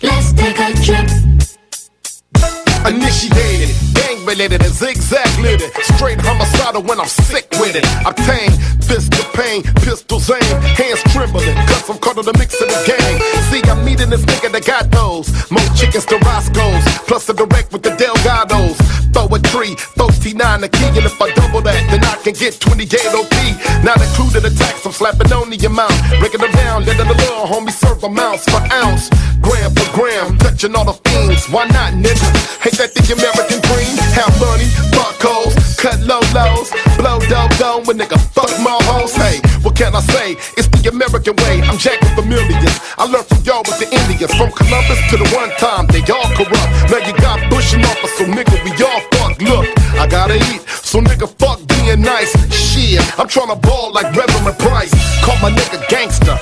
[0.02, 1.10] Let's take a trip.
[2.86, 5.72] Initiated, gang related and zigzag littered.
[5.96, 7.86] Straight homicidal when I'm sick with it.
[8.06, 11.56] Obtain fist of pain, pistols aim, hands trembling.
[11.66, 13.33] Cause I'm caught in the mix of the game.
[14.02, 15.30] I'm this nigga that got those.
[15.52, 18.78] More chickens to Roscoe's, plus a direct with the Delgados.
[19.14, 22.60] Throw a tree, 39 the key, and if I double that, then I can get
[22.60, 23.34] 20 gate OP.
[23.86, 25.94] Not included the tax, I'm slapping on the amount.
[26.20, 29.10] Breaking them down, letting the little homie serve amounts for ounce.
[29.42, 31.46] Gram for gram, touching all the fiends.
[31.50, 32.28] Why not, nigga?
[32.66, 33.94] Ain't that the American dream?
[34.18, 34.66] Have money,
[34.96, 35.14] fuck
[35.84, 39.12] cut low lows, blow dope dome with nigga fuck my hoes.
[39.16, 39.43] Hey,
[39.84, 40.32] can I say?
[40.56, 41.60] It's the American way.
[41.68, 42.72] I'm jacking for millions.
[42.96, 46.24] I learned from y'all with the Indians, from Columbus to the one time they all
[46.40, 46.72] corrupt.
[46.88, 49.36] Now you got Bush and office, so nigga we all fuck.
[49.44, 49.68] Look,
[50.00, 52.32] I gotta eat, so nigga fuck being nice.
[52.48, 54.96] Shit, I'm tryna ball like Reverend Price.
[55.20, 56.40] Call my nigga gangster.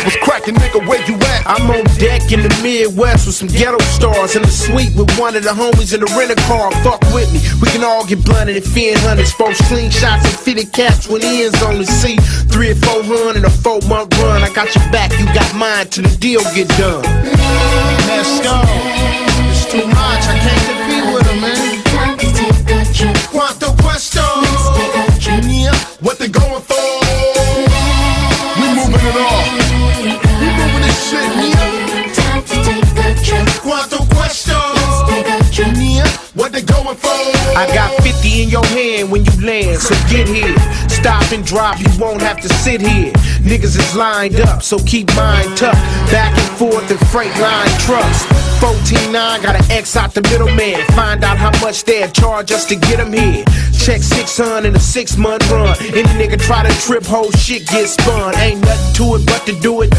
[0.00, 0.80] What's cracking, nigga?
[0.88, 1.19] Where you?
[1.50, 5.34] I'm on deck in the Midwest with some ghetto stars in the suite with one
[5.34, 6.70] of the homies in the rental car.
[6.86, 9.32] Fuck with me, we can all get blunted and fin hunters.
[9.32, 12.14] Four slingshots and fitted caps when ends on the see
[12.54, 14.46] three or four hundred a four month run.
[14.46, 17.02] I got your back, you got mine till the deal get done.
[18.06, 18.54] Let's go.
[19.50, 20.22] It's too much.
[20.30, 21.82] I can't compete with them, man.
[21.90, 23.18] Time to take a trip.
[23.34, 23.74] Quanto
[36.90, 40.56] I got 50 in your hand when you land, so get here.
[40.88, 43.12] Stop and drop, you won't have to sit here.
[43.46, 45.78] Niggas is lined up, so keep mine tucked.
[46.10, 48.24] Back and forth in freight line trucks.
[48.58, 49.12] 14-9,
[49.42, 50.84] got an X out the middleman.
[50.96, 53.44] Find out how much they'll charge us to get them here.
[53.72, 55.76] Check 600 in a six month run.
[55.80, 58.36] Any nigga try to trip, whole shit get spun.
[58.36, 59.94] Ain't nothing to it but to do it.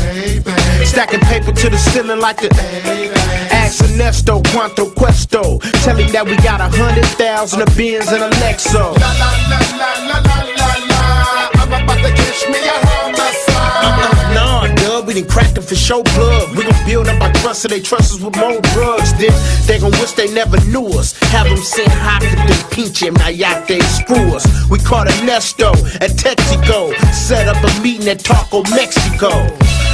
[0.86, 3.51] Stacking paper to the ceiling like the.
[3.72, 5.58] Ask Ernesto, Quanto Questo.
[5.80, 8.92] Tell him that we got a hundred thousand of Benz and a Lexo.
[9.00, 11.50] La la la la la la la.
[11.56, 14.36] I'm about to catch me a homicide.
[14.36, 16.52] Nah, dub, we done cracked them for show plug.
[16.52, 19.14] We gon' build up our trust so they trust us with more drugs.
[19.16, 19.32] Then
[19.68, 21.16] they gon' wish they never knew us.
[21.32, 24.44] Have them send hot to the pinche mayate screw us.
[24.70, 25.72] We caught a Ernesto
[26.04, 26.92] at Texaco.
[27.14, 29.32] Set up a meeting at Taco Mexico.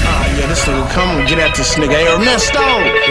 [0.09, 1.91] Ah, yeah, this nigga come and get at this nigga.
[1.99, 2.63] Hey, Ernesto.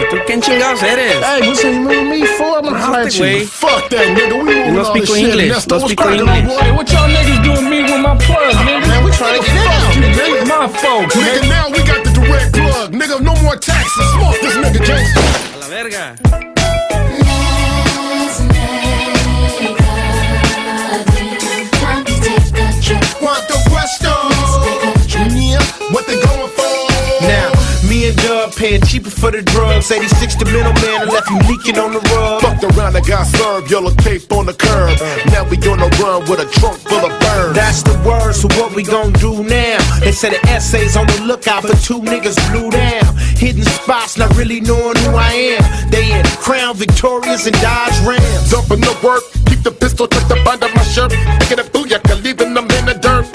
[0.09, 1.21] ¿Tú quién chingados eres?
[1.23, 2.57] Hey, what's you moving me for?
[2.57, 3.25] I'm gonna holler at you.
[3.25, 3.45] güey.
[3.45, 4.33] Fuck that nigga.
[4.37, 5.25] We moving No all speak this shit.
[5.29, 5.51] English.
[5.51, 6.45] Ernesto, No what's speak cracking, English.
[6.57, 6.73] boy?
[6.77, 8.87] What y'all niggas doing me with my plug, nigga?
[8.87, 9.93] Man, we trying to get down.
[9.93, 11.49] You niggas, my folks, Nigga, nigga.
[11.49, 12.87] now we got the direct plug.
[12.93, 14.05] Nigga, no more taxes.
[14.17, 15.25] Smoke this nigga gangster.
[15.53, 16.03] A la verga.
[20.67, 23.03] Time to take a trip.
[23.19, 24.11] Quanto questo?
[25.33, 25.59] Yeah,
[25.91, 26.56] what they going for?
[28.07, 29.91] Now, me and Dub paying cheaper for the drugs.
[29.91, 32.41] 86 the middleman and left you leaking on the rug.
[32.41, 33.69] Fucked around, I got served.
[33.71, 34.97] Yellow tape on the curb.
[35.27, 37.55] Now we on the run with a trunk full of birds.
[37.55, 39.79] That's the word, so what we gon' do now?
[39.99, 43.15] They said the essays on the lookout for two niggas blew down.
[43.35, 45.89] Hidden spots, not really knowing who I am.
[45.89, 48.51] They in Crown Victorias and Dodge Rams.
[48.51, 51.11] Dumping the work, keep the pistol tucked up under my shirt.
[51.11, 53.25] Thinking of booyaka, leaving them in the dirt.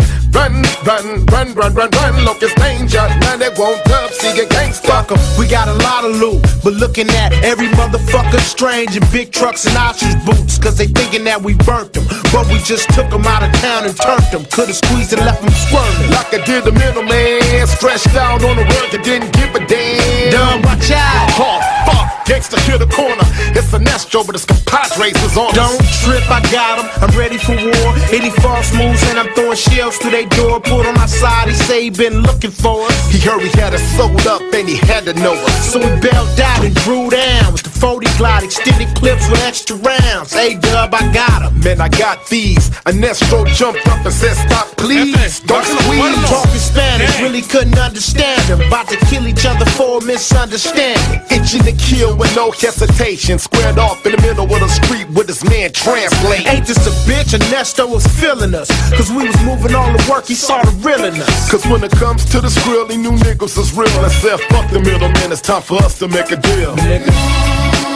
[0.85, 3.07] Run, run, run, run, run, run, locust danger.
[3.20, 4.47] Now they won't dub, see a.
[4.83, 6.43] Fuck 'em, we got a lot of loot.
[6.64, 10.59] But looking at every motherfucker strange in big trucks and ostrich boots.
[10.59, 12.05] Cause they thinking that we burnt them.
[12.33, 14.45] But we just took them out of town and turned them.
[14.51, 16.11] Could've squeezed and left them squirming.
[16.11, 20.30] Like I did the middleman, stretched out on the rug and didn't give a damn.
[20.33, 21.30] Dumb, watch out.
[21.39, 23.26] Oh, fuck, gangsta hit the corner.
[23.55, 25.53] It's a Nestro, but it's compadres is on.
[25.55, 26.87] Don't trip, I got him.
[27.03, 27.89] I'm ready for war.
[28.11, 30.61] Any false moves and I'm throwing shells through their door.
[30.73, 33.12] Pulled on my side, he say he been looking for us.
[33.12, 35.70] He heard we had us sold up and he had to know us.
[35.70, 39.77] So we bailed out and drew down with the 40 glide, extended clips with extra
[39.77, 40.33] rounds.
[40.33, 41.61] Hey, dub, I got him.
[41.61, 42.68] Man, I got these.
[42.87, 45.41] A Nestro jumped up and said, Stop, please.
[45.41, 46.31] Don't squeeze.
[46.31, 48.62] Talking Spanish, really couldn't understand him.
[48.62, 51.20] About to kill each other for a misunderstanding.
[51.31, 53.39] Itching to kill with no hesitation.
[53.39, 56.49] Squared off in the middle of the street with his man translate.
[56.49, 57.35] Ain't this a bitch?
[57.35, 58.70] Ernesto was feeling us.
[58.97, 61.50] Cause we was moving all the work, he saw the real in us.
[61.50, 64.70] Cause when it comes to the skrill, he knew niggas was real and said, fuck
[64.70, 66.76] the middleman, it's time for us to make a deal.
[66.76, 67.91] Time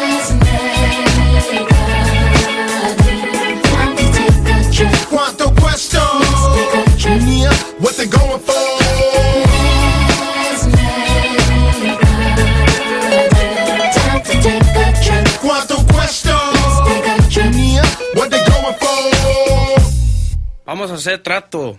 [20.79, 21.75] Vamos a hacer trato.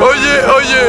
[0.00, 0.82] Oye, oye.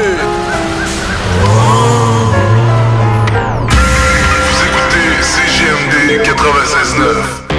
[4.51, 7.55] Vous écoutez CGMD 96.9.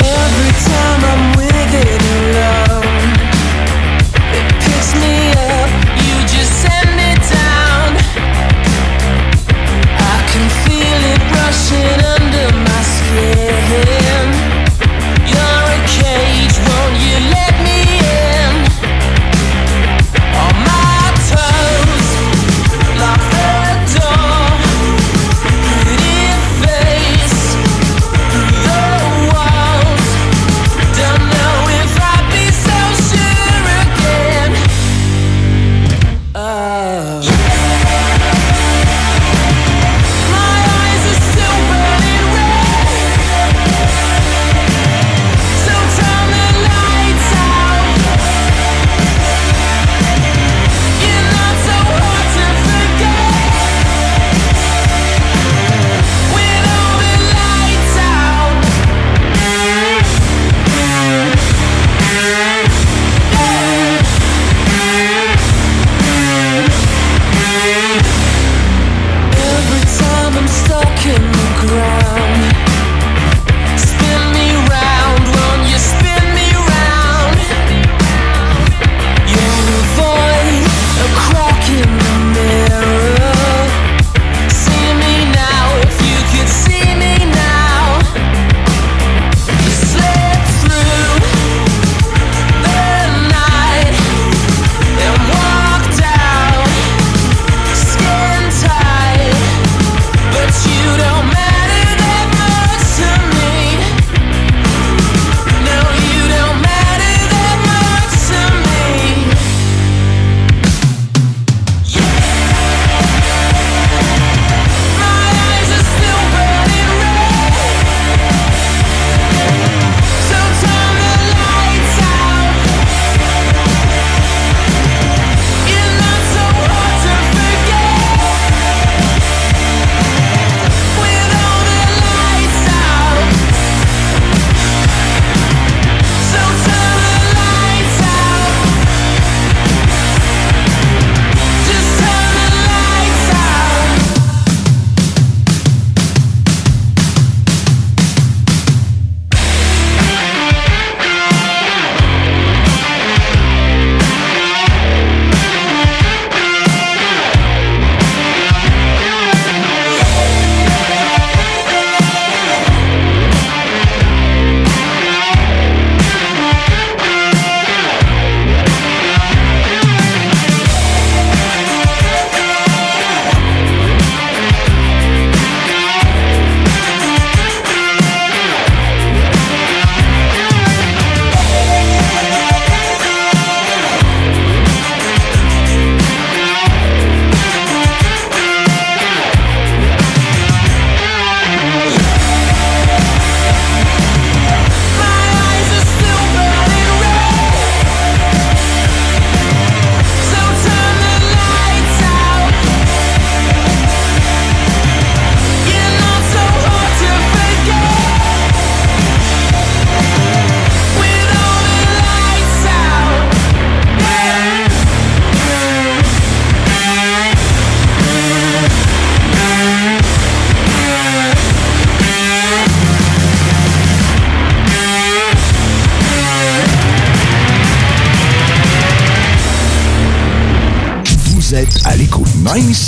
[0.00, 1.32] Every time I'm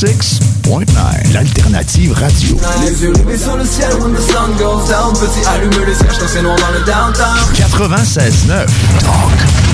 [0.04, 2.58] 96.9, l'alternative radio.
[2.82, 6.28] Les yeux levés sur le ciel when the sun goes down Petit allume le siège
[6.28, 8.66] c'est noir dans le downtown 96.9,
[9.00, 9.32] talk,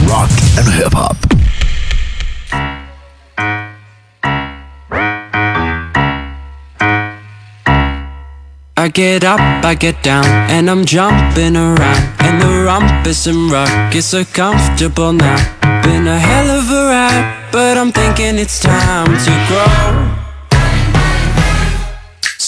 [0.08, 1.16] rock and hip-hop.
[8.76, 12.08] I get up, I get down, and I'm jumping around.
[12.20, 15.36] And the rumpus and ruckus so comfortable now.
[15.82, 19.99] Been a hell of a ride, but I'm thinking it's time to grow.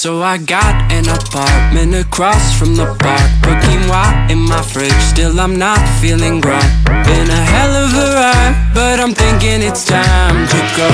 [0.03, 3.31] So I got an apartment across from the park.
[3.41, 6.73] Brooklyn wine in my fridge, still I'm not feeling right.
[7.07, 10.91] Been a hell of a ride, but I'm thinking it's time to go.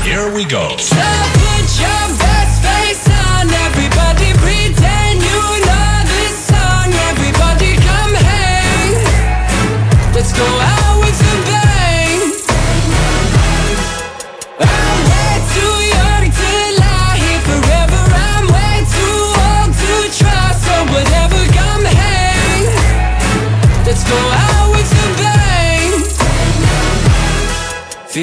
[0.00, 0.78] Here we go.
[0.78, 0.96] So
[1.44, 6.88] put your best face on, everybody pretend you know this song.
[7.12, 8.94] Everybody come hang.
[10.14, 10.83] Let's go out.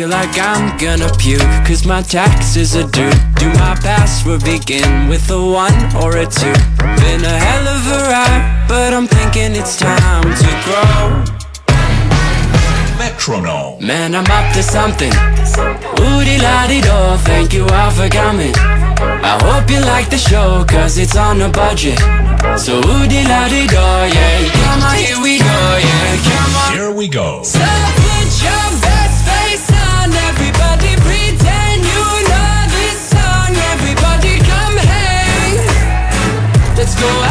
[0.08, 5.41] Like I'm gonna puke Cause my taxes are due Do my password begin with a
[5.41, 6.54] one or a two?
[7.02, 11.41] Been a hell of a ride But I'm thinking it's time to grow
[12.97, 13.84] Metronome.
[13.86, 15.12] Man, I'm up to something.
[15.97, 18.54] Woody la di do, thank you all for coming.
[18.56, 21.97] I hope you like the show, cause it's on a budget.
[22.60, 24.52] So woody la di do, yeah.
[24.54, 26.18] Come on, here we go, yeah.
[26.30, 26.74] Come on.
[26.74, 27.41] Here we go.
[27.41, 27.60] So
[37.02, 37.31] Cristo.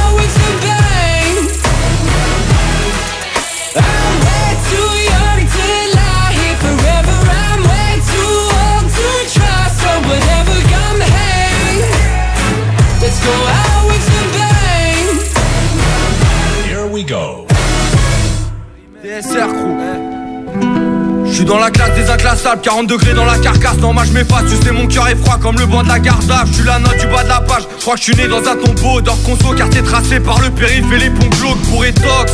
[21.25, 24.13] Je suis dans la classe des inclassables, 40 degrés dans la carcasse, non moi je
[24.13, 26.79] m'efface, tu sais mon cœur est froid comme le banc de la garde Je la
[26.79, 28.99] note du bas de la page, je crois que je suis né dans un tombeau
[28.99, 32.33] d'or conso quartier tracé par le périph' et les ponts glauques pour étox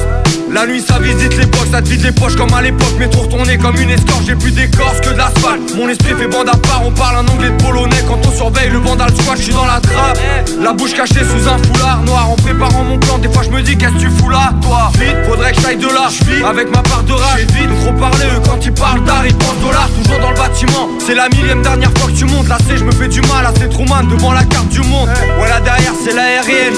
[0.50, 2.96] La nuit ça visite l'époque, ça te vide les poches comme à l'époque.
[3.00, 6.48] Mais trop retourné comme une escorte, j'ai plus d'écorce que de Mon esprit fait bande
[6.48, 8.04] à part, on parle un anglais de polonais.
[8.08, 10.18] Quand on surveille le vandal squat, je suis dans la trappe.
[10.62, 12.30] La bouche cachée sous un foulard noir.
[12.30, 14.92] En préparant mon plan, des fois je me dis qu'est-ce que tu fous là Toi,
[15.00, 16.08] vite, faudrait que j'aille de là.
[16.10, 19.36] Je avec ma part de rage, vite, trop parler eux quand ils parlent d'art, ils
[19.36, 22.48] pensent dollars Toujours dans le bâtiment, c'est la millième dernière fois que tu montes.
[22.48, 24.80] Là c'est je me fais du mal, là c'est trop man devant la carte du
[24.82, 25.10] monde.
[25.42, 26.74] Ouais là derrière c'est l'aérienne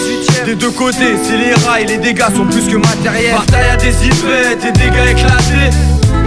[0.46, 3.36] Des deux côtés, c'est les rails, les dégâts sont plus que matériels
[3.80, 5.70] Des hypettes et dégâts éclatés.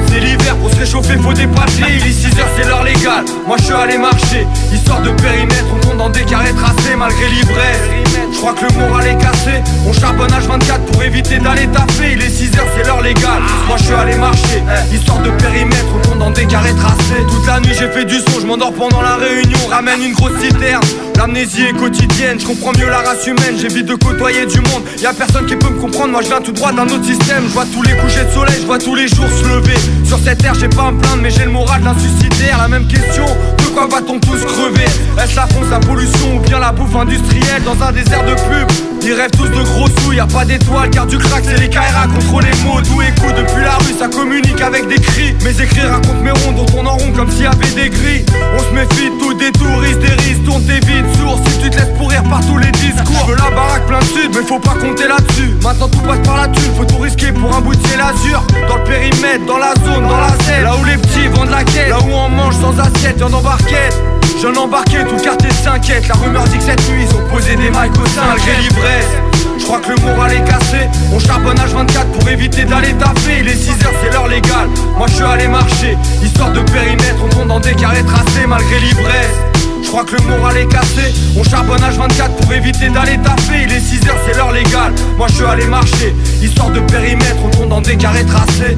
[0.07, 3.25] C'est l'hiver, pour se réchauffer faut des papiers Il est 6h c'est l'heure légale.
[3.47, 4.47] Moi je suis allé marcher.
[4.73, 8.79] Histoire de périmètre On compte dans des carrés tracés malgré l'ivresse Je crois que le
[8.79, 9.63] moral est cassé.
[9.87, 12.13] On charbonne H24 pour éviter d'aller taffer.
[12.13, 13.43] Il est 6h c'est l'heure légale.
[13.69, 14.63] Moi je suis allé marcher.
[14.93, 17.23] Histoire de périmètre On compte dans des carrés tracés.
[17.29, 18.41] Toute la nuit j'ai fait du son.
[18.41, 19.59] Je m'endors pendant la réunion.
[19.71, 20.83] Ramène une grosse citerne.
[21.17, 22.41] L'amnésie est quotidienne.
[22.41, 23.57] Je comprends mieux la race humaine.
[23.61, 24.83] J'évite de côtoyer du monde.
[25.01, 26.13] Y'a personne qui peut me comprendre.
[26.13, 27.45] Moi je viens tout droit d'un autre système.
[27.45, 28.57] Je vois tous les couchers de soleil.
[28.61, 29.77] Je vois tous les jours se lever.
[30.05, 32.59] Sur cette terre, j'ai pas à me plaindre, mais j'ai le moral d'un suicidaire.
[32.59, 34.85] La même question, de quoi va-t-on tous crever?
[35.23, 37.63] Est-ce la fonce, la pollution ou bien la bouffe industrielle?
[37.65, 41.07] Dans un désert de Ils rêvent tous de gros sous, y a pas d'étoiles, car
[41.07, 42.81] du crack, c'est les KRA contre les mots.
[42.83, 45.35] D'où écoute depuis la rue, ça communique avec des cris.
[45.45, 48.25] Mes écrits racontent mes rondes, on tourne en rond comme s'il y avait des grilles.
[48.57, 51.41] On se méfie de tout, des touristes, des risques, tourne tes vides sourds.
[51.47, 54.31] Si tu te laisses pourrir par tous les discours, je la baraque plein de sud,
[54.35, 55.57] mais faut pas compter là-dessus.
[55.63, 58.43] Maintenant tout passe par la thune, faut tout risquer pour un bout de ciel azur.
[58.69, 61.65] Dans le périmètre, dans la zone, dans la scène Là où les petits vendent la
[61.65, 66.09] quête Là où on mange sans assiette, y'en embarquette Jeune embarqué, tout le quartier s'inquiète.
[66.09, 69.33] La rumeur dit que cette nuit ils ont posé des mics au sein, malgré l'ivresse.
[69.59, 70.89] Je crois que le moral est cassé.
[71.13, 74.69] On charbonne H24 pour éviter d'aller taper Il est 6h c'est l'heure légale.
[74.97, 75.97] Moi je suis allé marcher.
[76.23, 79.37] Histoire de périmètre On tourne dans des carrés tracés malgré l'ivresse.
[79.83, 81.15] Je crois que le moral est cassé.
[81.39, 84.93] On charbonne H24 pour éviter d'aller taper Il est 6h c'est l'heure légale.
[85.17, 86.15] Moi je suis allé marcher.
[86.43, 88.77] Histoire de périmètre On tourne dans des carrés tracés.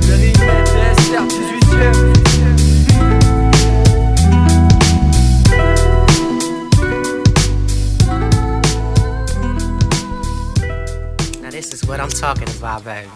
[11.71, 13.09] This is what I'm talking about, baby.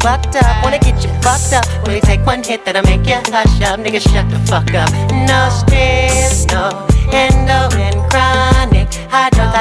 [0.00, 1.64] Fucked up, wanna get you fucked up.
[1.88, 3.78] You take one hit that'll make you hush up?
[3.80, 4.90] Nigga, shut the fuck up.
[5.28, 8.50] No stress, no endo and chronic.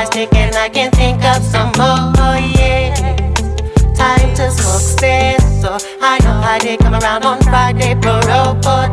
[0.09, 2.39] Stick and I can think of some more.
[2.57, 2.95] Yeah.
[3.93, 5.61] Time to smoke cess.
[5.61, 8.89] So I know I did come around on Friday, parole for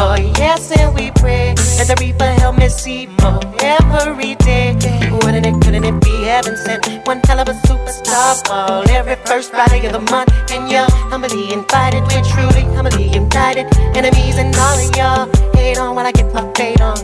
[0.00, 0.32] boy.
[0.36, 4.76] Yes, and we pray that the reaper help me see more every day.
[5.22, 6.86] Wouldn't it, couldn't it be heaven sent?
[7.06, 8.89] One hell of a superstar ball
[9.30, 10.28] first Friday of the month.
[10.50, 13.66] And you're humbly invited, we're truly humbly united.
[13.94, 16.98] Enemies and all of y'all hate on when I get my fade on.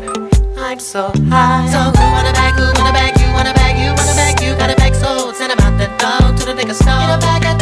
[0.58, 1.70] I'm so high.
[1.70, 4.74] So who wanna bag, who wanna bag, you wanna bag, you wanna bag, you gotta
[4.74, 5.32] bag soul.
[5.34, 6.98] Send 'em out the door to the nigga store.
[6.98, 7.55] Get a bag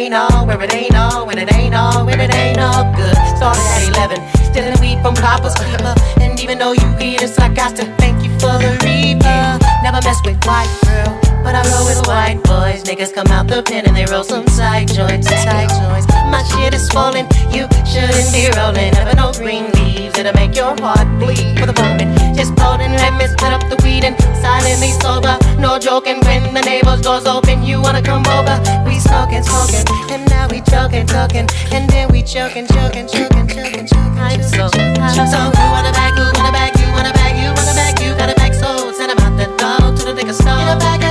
[0.00, 3.14] ain't all, where it ain't all, when it ain't all, when it ain't all good.
[3.36, 5.84] Started at 11, stealing weed from Papa's keeper.
[5.84, 8.72] Uh, uh, and even though you eat us, I got to thank you for the
[8.82, 9.58] reaper.
[9.82, 11.19] Never mess with white girl.
[11.50, 12.84] But I roll with white boys.
[12.84, 15.26] Niggas come out the pen and they roll some side joints.
[15.26, 16.06] Side joints.
[16.30, 17.26] My shit is falling.
[17.50, 18.94] You shouldn't be rolling.
[18.94, 20.14] Never no green leaves.
[20.16, 22.14] It'll make your heart bleed for the moment.
[22.38, 25.34] Just hold and let me split up the weed and silently sober.
[25.58, 27.64] No joking when the neighbor's doors open.
[27.66, 28.54] You wanna come over?
[28.86, 29.82] We smoking, smoking.
[30.14, 31.50] And now we choking, choking.
[31.74, 34.22] And then we choking, choking, choking, choking, choking.
[34.22, 35.18] I'm so high.
[35.18, 38.38] So who wanna bag, who wanna bag, you wanna bag, you wanna bag, you gotta
[38.38, 38.94] bag soul.
[38.94, 41.09] Send 'em out the door to the nigga store.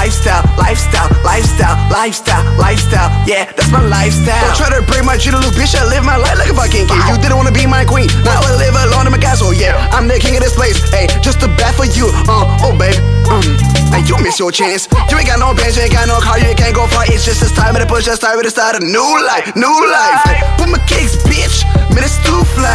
[0.00, 3.10] Lifestyle, lifestyle, lifestyle, lifestyle, lifestyle.
[3.28, 4.40] Yeah, that's my lifestyle.
[4.48, 5.76] Don't try to break my shit, little bitch.
[5.76, 7.04] I live my life like a fucking king.
[7.04, 8.08] You didn't wanna be my queen.
[8.24, 9.52] Now I live alone in my castle.
[9.52, 10.80] Yeah, I'm the king of this place.
[10.88, 12.08] Hey, just a bat for you.
[12.24, 12.96] Uh, oh baby.
[13.28, 13.44] Um,
[13.92, 14.88] hey, you miss your chance.
[15.12, 17.04] You ain't got no bands, you ain't got no car, you can't go far.
[17.04, 20.24] It's just this time the push, just time to start a new life, new life.
[20.56, 21.60] Put my kicks, bitch,
[21.92, 22.72] man, it's too fly.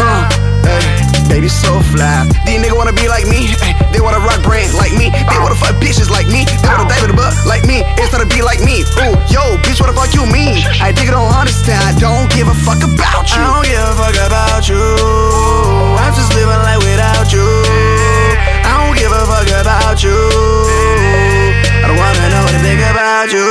[0.00, 0.24] Uh,
[0.64, 1.01] ay,
[1.32, 2.28] baby, so fly.
[2.44, 3.48] These niggas wanna be like me,
[3.88, 7.08] they wanna rock brands like me, they wanna fuck bitches like me, they wanna dive
[7.08, 8.84] in the butt like me, instead of be like me.
[9.00, 10.60] Ooh, yo, bitch, what the fuck you mean?
[10.84, 13.40] I think I don't understand, I don't give a fuck about you.
[13.40, 14.84] I don't give a fuck about you.
[15.96, 17.48] I'm just living life without you.
[18.68, 20.61] I don't give a fuck about you.
[22.62, 23.42] Think about you.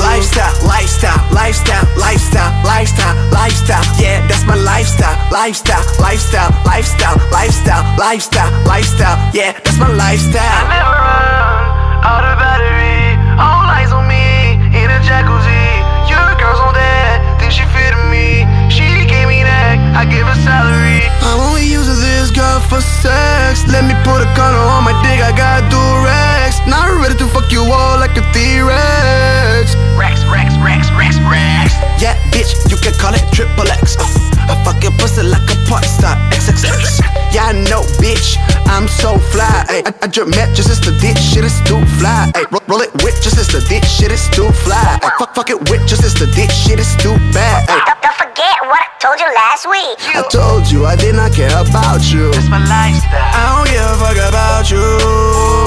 [0.00, 3.84] Lifestyle, lifestyle, lifestyle, lifestyle, lifestyle, lifestyle.
[4.00, 9.16] Yeah, that's my lifestyle, lifestyle, lifestyle, lifestyle, lifestyle, lifestyle, lifestyle.
[9.36, 10.40] Yeah, that's my lifestyle.
[10.40, 11.64] I never run
[12.08, 13.20] out of battery.
[13.36, 15.64] All eyes on me in a jacuzzi.
[16.08, 18.48] Your girl's on that, think she fitting me.
[18.72, 21.04] She gave me that, I give her salary.
[21.20, 23.68] I'm only using this girl for sex.
[23.68, 26.33] Let me put a gun on my dick, I got do Durex.
[26.66, 29.76] Now I'm ready to fuck you all like a T-Rex.
[29.96, 31.72] Rex, Rex, Rex, Rex, Rex.
[32.00, 33.96] Yeah, bitch, you can call it triple X.
[34.00, 34.04] Uh,
[34.48, 36.16] I fuck your pussy like a party star.
[36.32, 37.04] XXX.
[37.32, 38.36] Yeah, I know, bitch.
[38.66, 39.64] I'm so fly.
[39.68, 41.18] Ay, I, I drip met just as the ditch.
[41.20, 42.32] Shit is too fly.
[42.34, 43.84] Ay, roll, roll it with just as the ditch.
[43.84, 44.98] Shit is too fly.
[45.02, 46.52] Ay, fuck, fuck it with just as the ditch.
[46.52, 47.68] Shit is too bad.
[47.68, 49.96] Ay, Don't, don't forget what I told you last week.
[50.16, 52.32] I told you I did not care about you.
[52.32, 53.20] That's my lifestyle.
[53.20, 55.63] I don't give a fuck about you.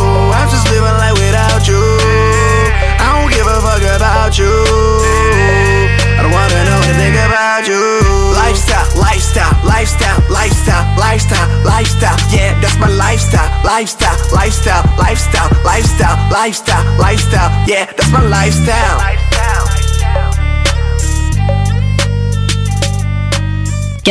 [11.27, 12.17] Lifestyle, lifestyle.
[12.33, 14.17] Yeah, that's my lifestyle, lifestyle.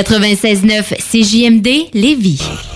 [0.05, 2.76] 96.9 CJMD Lévis.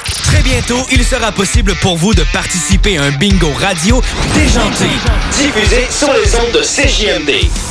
[0.23, 4.01] Très bientôt, il sera possible pour vous de participer à un bingo radio
[4.33, 4.85] déjanté.
[5.31, 7.70] Diffusé sur les ondes de CJMD.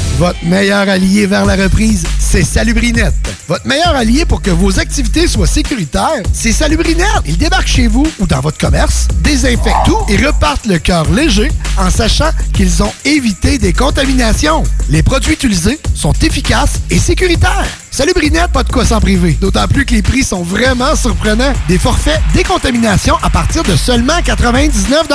[0.17, 3.13] Votre meilleur allié vers la reprise, c'est Salubrinette.
[3.47, 7.07] Votre meilleur allié pour que vos activités soient sécuritaires, c'est Salubrinette.
[7.25, 11.49] Ils débarquent chez vous ou dans votre commerce, désinfectent tout et repartent le cœur léger
[11.77, 14.63] en sachant qu'ils ont évité des contaminations.
[14.89, 17.67] Les produits utilisés sont efficaces et sécuritaires.
[17.91, 19.33] Salubrinette, pas de quoi s'en priver.
[19.33, 21.51] D'autant plus que les prix sont vraiment surprenants.
[21.67, 25.07] Des forfaits décontamination à partir de seulement 99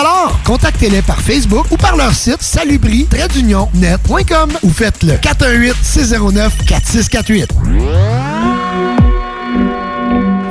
[0.44, 7.48] Contactez-les par Facebook ou par leur site salubri-net.com ou faites le 418-609-4648.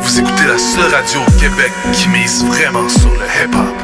[0.02, 3.76] Vous écoutez la seule radio au Québec qui mise vraiment sur le hip-hop.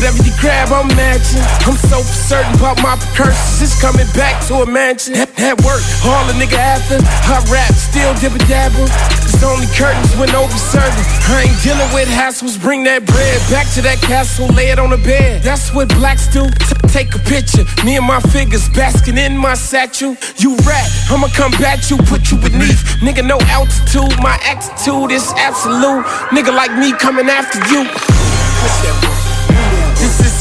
[0.00, 1.44] Whatever you grab, I'm matching.
[1.68, 3.60] I'm so certain about my precursors.
[3.60, 5.12] It's coming back to a mansion.
[5.12, 6.96] At, at work, all a nigga after.
[7.28, 8.88] I rap, still dibba dabble.
[9.28, 11.04] It's only curtains when over serving.
[11.28, 12.56] I ain't dealing with hassles.
[12.56, 15.42] Bring that bread back to that castle, lay it on the bed.
[15.42, 16.48] That's what blacks do.
[16.48, 17.68] T- take a picture.
[17.84, 20.16] Me and my fingers basking in my satchel.
[20.40, 23.04] You rat, I'ma come back you, put you beneath.
[23.04, 24.16] Nigga, no altitude.
[24.24, 26.08] My attitude is absolute.
[26.32, 27.84] Nigga like me coming after you.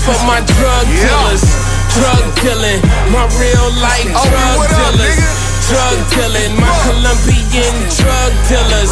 [0.05, 1.43] For my drug dealers.
[1.93, 2.81] Drug dealing,
[3.11, 5.19] my real life drug dealers.
[5.67, 8.89] Drug dealing, my Colombian drug dealers.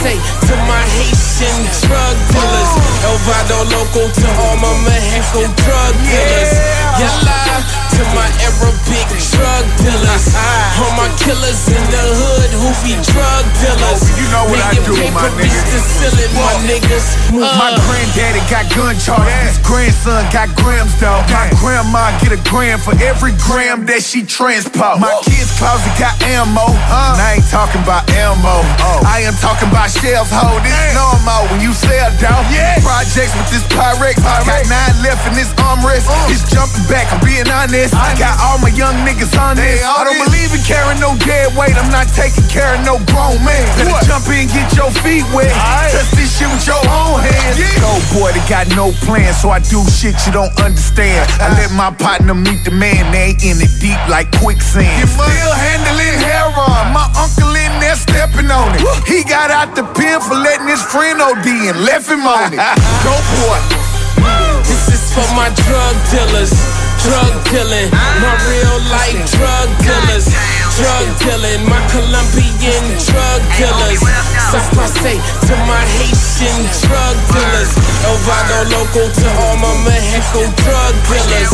[0.00, 0.16] say
[0.48, 2.72] to my Haitian drug dealers.
[3.04, 6.52] Elvado local to all my Mexico drug dealers.
[6.98, 10.30] Yalla to my Arabic drug dealers.
[10.78, 14.02] All my killers in the hood who be drug dealers.
[14.14, 15.78] You know what I do, my nigga.
[15.98, 17.06] Selling my niggas.
[17.34, 17.80] My Uh.
[17.82, 19.34] granddaddy got gun charges.
[19.50, 21.26] His grandson got grams, dog.
[21.34, 25.00] My grandma get a gram for every gram that she transport.
[25.02, 26.70] My kids' closet got ammo.
[26.70, 28.62] And I ain't talking about ammo.
[29.02, 30.54] I am talking about shells, ho.
[30.62, 30.94] This
[31.28, 32.44] normal when you sell, dog.
[32.80, 34.16] Projects with this Pyrex.
[34.24, 36.08] Got nine left in this armrest.
[36.32, 37.92] It's jumping back, I'm being honest.
[37.94, 39.84] I got all my young niggas on this.
[39.84, 41.76] I don't believe in carrying no dead weight.
[41.76, 43.64] I'm not taking care of no grown man.
[43.76, 45.52] Better jump in, get your feet wet.
[45.92, 47.60] Touch this shit with your own hands.
[47.76, 51.28] Go boy, they got no plan, so I do shit you don't understand.
[51.40, 54.88] I let my partner meet the man, they ain't in it deep like quicksand.
[55.00, 55.87] You still handling
[58.38, 58.82] stepping on it.
[59.06, 62.58] He got out the pen for letting his friend OD and left him on it.
[63.04, 63.60] Go boy.
[64.62, 66.52] This is for my drug dealers.
[66.98, 70.26] Drug dealing, my real life drug dealers.
[70.76, 74.02] Drug dealing, my Colombian drug dealers.
[74.98, 75.16] say
[75.46, 77.70] to my Haitian drug dealers.
[78.02, 81.50] Elvado local to all my Mexico drug dealers.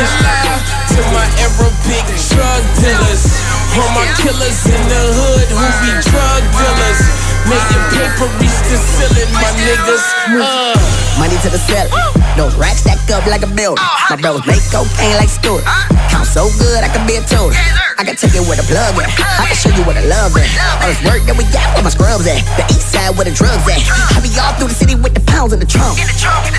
[0.00, 0.56] Yalla
[0.96, 3.35] to my Arabic drug dealers.
[3.76, 7.00] All my killers in the hood who be drug dealers.
[7.44, 10.04] Making paper, reach the ceiling, my niggas.
[10.32, 10.72] Uh.
[11.20, 11.92] Money to the cellar.
[12.40, 13.84] Those racks stack up like a building.
[14.08, 15.64] My bros make cocaine like scooter.
[16.08, 17.52] Count so good I can be a tutor.
[17.96, 19.12] I can take it where the plug at.
[19.40, 20.48] I can show you where the love at.
[20.80, 22.40] All this work that we got, where my scrubs at.
[22.56, 23.80] The east side where the drugs at.
[24.12, 26.00] I be all through the city with the pounds in the trunk.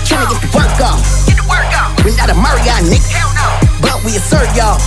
[0.06, 1.02] Trying to get the work off.
[2.06, 3.10] We not a Marriott, nigga.
[3.10, 3.67] But
[4.08, 4.80] we assert y'all.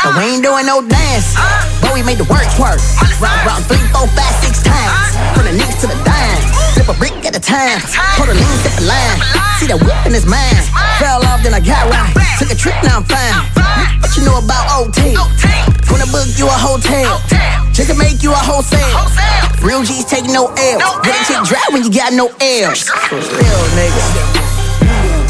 [0.00, 1.36] But we ain't doing no dance.
[1.84, 2.80] But we made the work work.
[3.20, 5.12] Round, round, three, four, five, six times.
[5.36, 6.40] From the nicks to the dime.
[6.72, 7.76] Flip a brick at a time.
[8.16, 9.20] Put a lean, step a line.
[9.60, 10.64] See the whip in his mind.
[10.96, 12.08] Fell off, then I got right.
[12.40, 13.36] Took a trip, now I'm fine.
[14.00, 15.12] What you know about OT?
[15.84, 17.20] Gonna book you a hotel.
[17.76, 18.96] Chicken make you a wholesale.
[19.60, 20.78] Real G's take no L.
[21.04, 22.88] Let a chick dry when you got no L's.
[23.12, 24.51] Real nigga.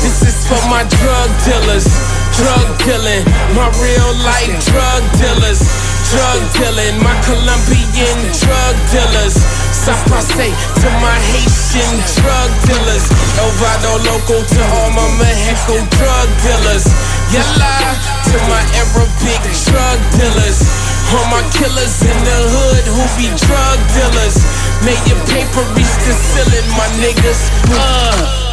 [0.02, 1.86] This is for my drug dealers.
[2.34, 3.22] Drug dealing,
[3.54, 5.62] my real life drug dealers.
[6.10, 9.38] Drug dealing, my Colombian drug dealers.
[9.38, 10.50] say
[10.82, 13.06] to my Haitian drug dealers.
[13.38, 16.90] Elvado local to all my Mexico drug dealers.
[17.30, 17.94] Yalla
[18.26, 20.66] to my Arabic drug dealers.
[21.14, 24.34] All my killers in the hood who be drug dealers.
[24.82, 27.40] May your paper reach the ceiling, my niggas.
[27.70, 28.51] Uh.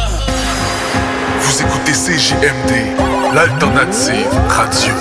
[1.40, 2.72] Vous écoutez CJMD,
[3.34, 4.94] l'alternative radio.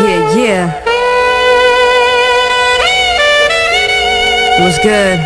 [0.00, 0.88] Yeah, yeah.
[4.58, 5.18] It was good.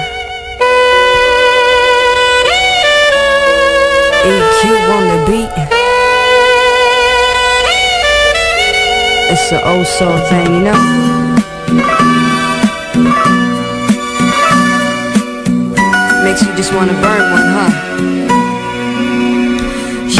[4.24, 4.60] EQ
[4.94, 5.50] on the beat.
[9.32, 10.78] It's an old soul thing, you know?
[16.22, 17.70] Makes you just wanna burn one, huh?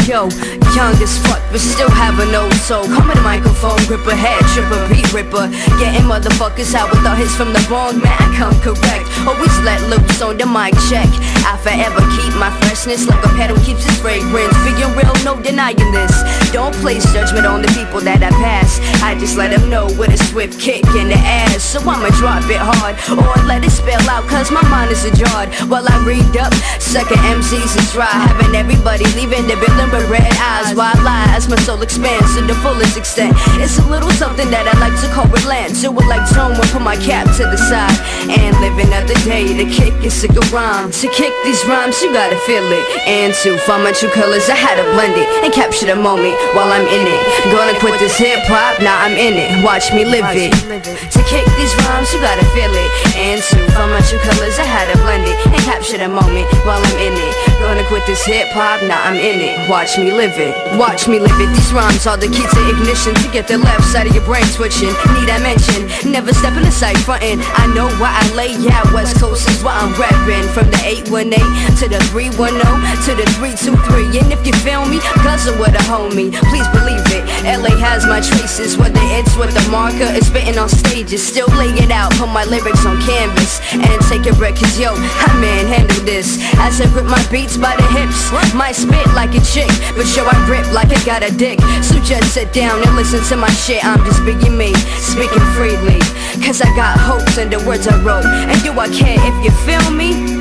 [0.03, 0.27] Yo,
[0.75, 2.83] young as fuck, but still have an old soul.
[2.83, 5.47] Come in the microphone, grip a head, trip tripper, beat ripper.
[5.79, 9.07] Getting motherfuckers out with the hits from the wrong man, I come correct.
[9.23, 11.07] Always let loose on the mic check.
[11.47, 14.53] I forever keep my freshness like a pedal keeps its fragrance.
[14.67, 16.11] Being real, no denying this.
[16.53, 18.77] Don't place judgment on the people that I pass.
[19.01, 21.65] I just let them know with a swift kick in the ass.
[21.65, 25.49] So I'ma drop it hard or let it spill out, cause my mind is ajar.
[25.65, 28.05] While I read up, sucker MCs is dry.
[28.05, 30.77] Having everybody leaving the building with red eyes.
[30.77, 33.33] Why lie as my soul expands to the fullest extent?
[33.57, 35.73] It's a little something that I like to call relent.
[35.81, 37.97] Do it like someone put my cap to the side
[38.29, 38.77] and live
[39.07, 40.91] the day to kick and sick of rhyme.
[40.91, 42.85] To kick these rhymes, you gotta feel it.
[43.07, 46.37] And to find my true colors, I had to blend it and capture the moment
[46.51, 47.21] while I'm in it.
[47.51, 49.63] Gonna quit this hip hop, now I'm in it.
[49.63, 50.51] Watch me live it.
[50.51, 52.89] To kick these rhymes, you gotta feel it.
[53.15, 56.51] And to find my true colors, I had to blend it and capture the moment
[56.67, 57.33] while I'm in it.
[57.63, 59.55] Gonna quit this hip hop, now I'm in it.
[59.69, 60.51] Watch me live it.
[60.77, 61.49] Watch me live it.
[61.55, 64.43] These rhymes are the key to ignition to get the left side of your brain
[64.51, 64.91] switching.
[65.15, 65.87] Need I mention?
[66.11, 67.39] Never step in the sight frontin'.
[67.55, 68.91] I know why I lay out.
[68.91, 70.43] West Coast is why I'm reppin'.
[70.51, 71.39] From the 818
[71.79, 72.59] to the 310
[73.07, 74.19] to the 323.
[74.19, 76.32] And if you feel me, guzzle with a homie.
[76.49, 77.23] Please believe it.
[77.43, 81.21] LA has my traces, whether it's with the marker or spitting on stages.
[81.21, 84.55] Still lay it out, put my lyrics on canvas and take a break.
[84.55, 86.39] Cause yo, I man handle this.
[86.57, 90.23] As I grip my beats by the hips, might spit like a chick, but yo,
[90.25, 91.59] I rip like I got a dick.
[91.83, 93.83] So just sit down and listen to my shit.
[93.83, 95.99] I'm just being me, speaking freely.
[96.41, 98.25] Cause I got hopes in the words I wrote.
[98.25, 100.32] And do I care if you feel me?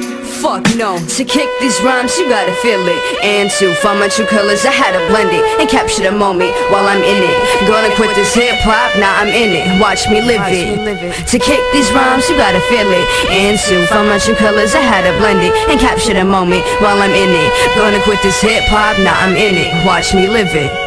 [0.43, 0.99] Fuck no.
[0.99, 2.99] To kick these rhymes, you gotta feel it.
[3.23, 6.51] And to find my true colors, I had to blend it and capture the moment
[6.67, 7.39] while I'm in it.
[7.71, 9.81] Gonna quit this hip hop, now I'm in it.
[9.81, 11.15] Watch me live it.
[11.31, 13.07] To kick these rhymes, you gotta feel it.
[13.31, 16.67] And to find my true colors, I had to blend it and capture the moment
[16.83, 17.51] while I'm in it.
[17.79, 19.71] Gonna quit this hip hop, now I'm in it.
[19.87, 20.82] Watch me live it.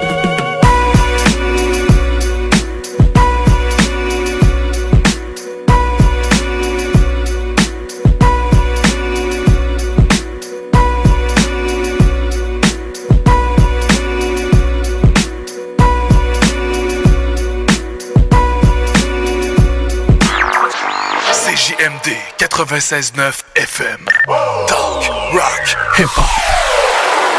[22.65, 24.07] 96.9 FM.
[24.67, 25.65] Talk, rock,
[25.97, 27.34] hip-hop.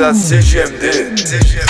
[0.00, 1.63] Radio, c'est à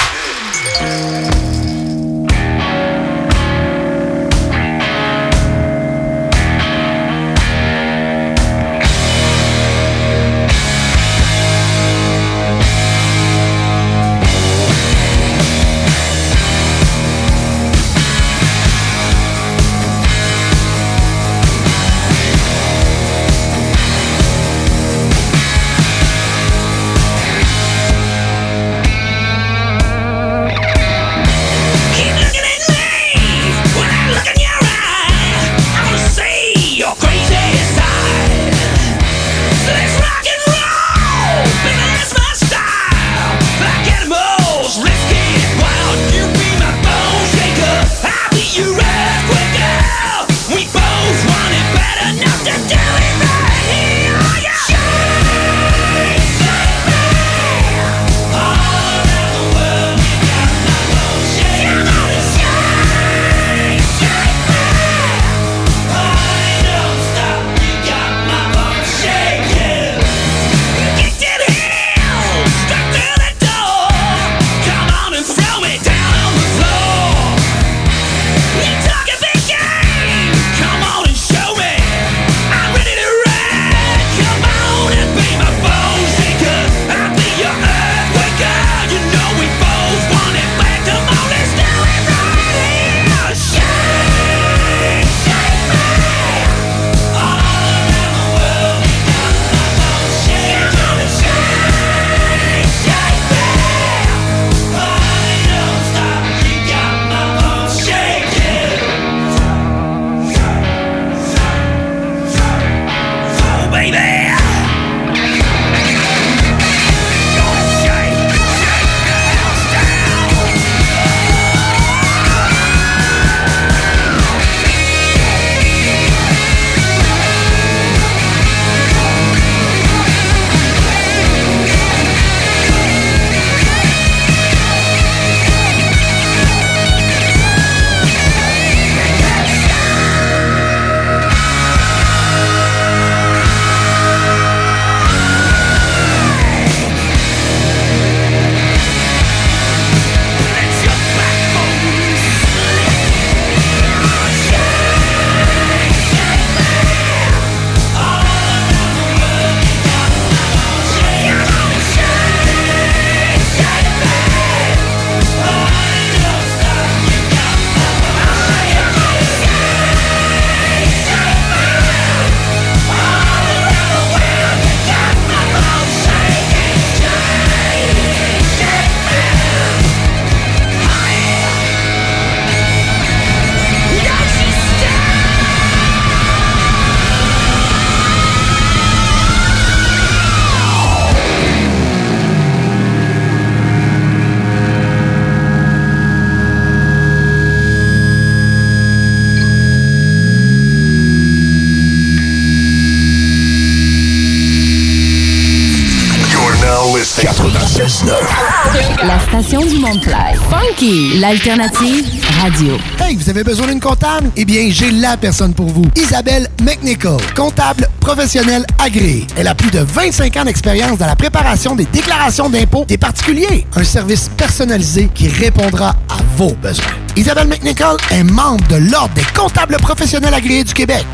[210.87, 212.05] L'alternative
[212.43, 212.77] radio?
[213.01, 214.31] Hey, vous avez besoin d'une comptable?
[214.37, 215.87] Eh bien, j'ai la personne pour vous.
[215.97, 219.27] Isabelle McNichol, comptable professionnelle agréée.
[219.39, 223.67] Elle a plus de 25 ans d'expérience dans la préparation des déclarations d'impôts des particuliers.
[223.77, 226.85] Un service personnalisé qui répondra à vos besoins.
[227.17, 231.07] Isabelle McNichol est membre de l'Ordre des comptables professionnels agréés du Québec.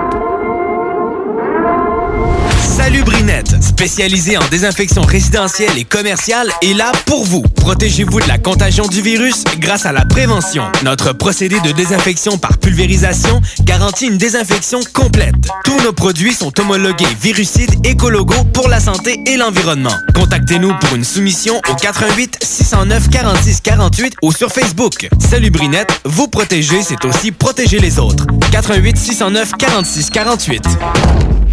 [2.88, 7.41] Salut Brinette, spécialisé en désinfection résidentielle et commerciale, est là pour vous.
[7.41, 10.64] Protégez-vous de la contagion du virus grâce à la prévention.
[10.85, 15.35] Notre procédé de désinfection par pulvérisation garantit une désinfection complète.
[15.65, 19.95] Tous nos produits sont homologués virucides écologos pour la santé et l'environnement.
[20.15, 25.09] Contactez-nous pour une soumission au 88 609 46 48 ou sur Facebook.
[25.19, 28.26] Salut Brinette, vous protéger, c'est aussi protéger les autres.
[28.53, 30.64] 88 609 46 48.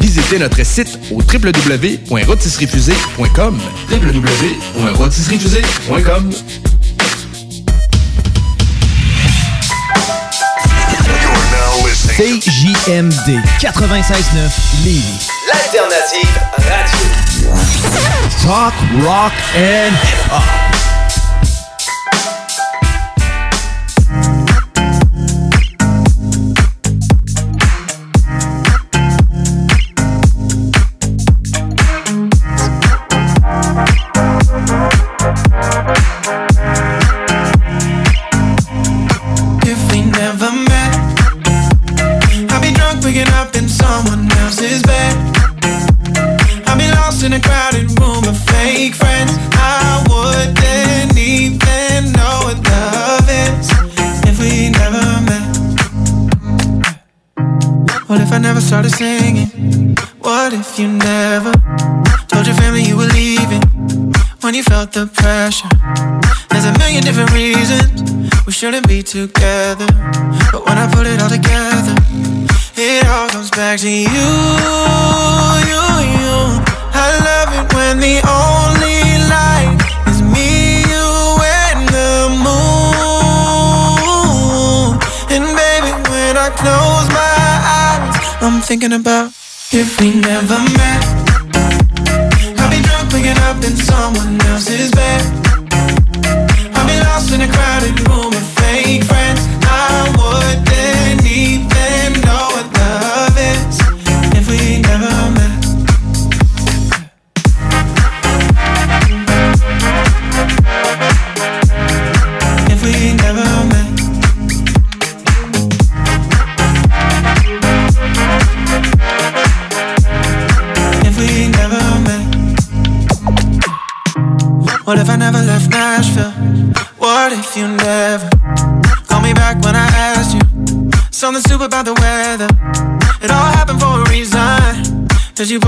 [0.00, 3.58] Visitez notre site au www.rotisseriefusée.com
[3.90, 6.30] www.rotisseriefusée.com
[12.16, 15.28] CJMD 96.9 Lévis.
[15.48, 17.06] L'alternative radio.
[18.42, 20.85] Talk, rock and hip-hop.
[58.66, 59.94] Started singing?
[60.18, 61.52] What if you never
[62.26, 63.62] told your family you were leaving
[64.40, 65.68] when you felt the pressure?
[66.50, 68.02] There's a million different reasons
[68.44, 69.86] we shouldn't be together.
[70.50, 71.94] But when I put it all together,
[72.76, 75.45] it all comes back to you.
[88.40, 89.30] I'm thinking about
[89.72, 90.85] if we never met.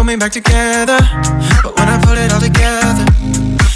[0.09, 0.99] Me back together?
[1.63, 3.05] But when I put it all together,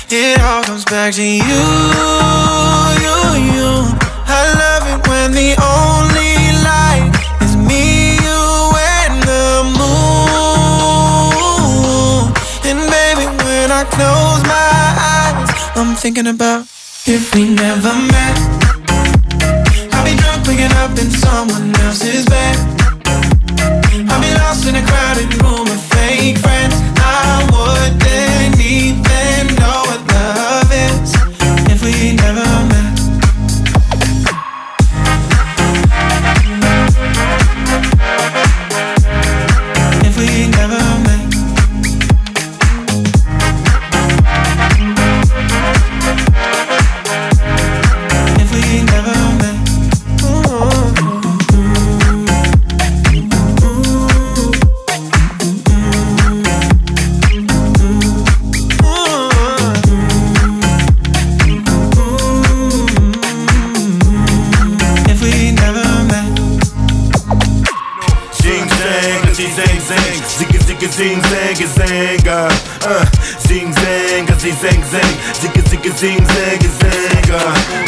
[0.08, 1.42] it all comes back to you,
[3.04, 3.16] you,
[3.52, 3.68] you.
[4.24, 7.12] I love it when the only light
[7.44, 11.12] is me, you, and the moon.
[12.64, 16.71] And baby, when I close my eyes, I'm thinking about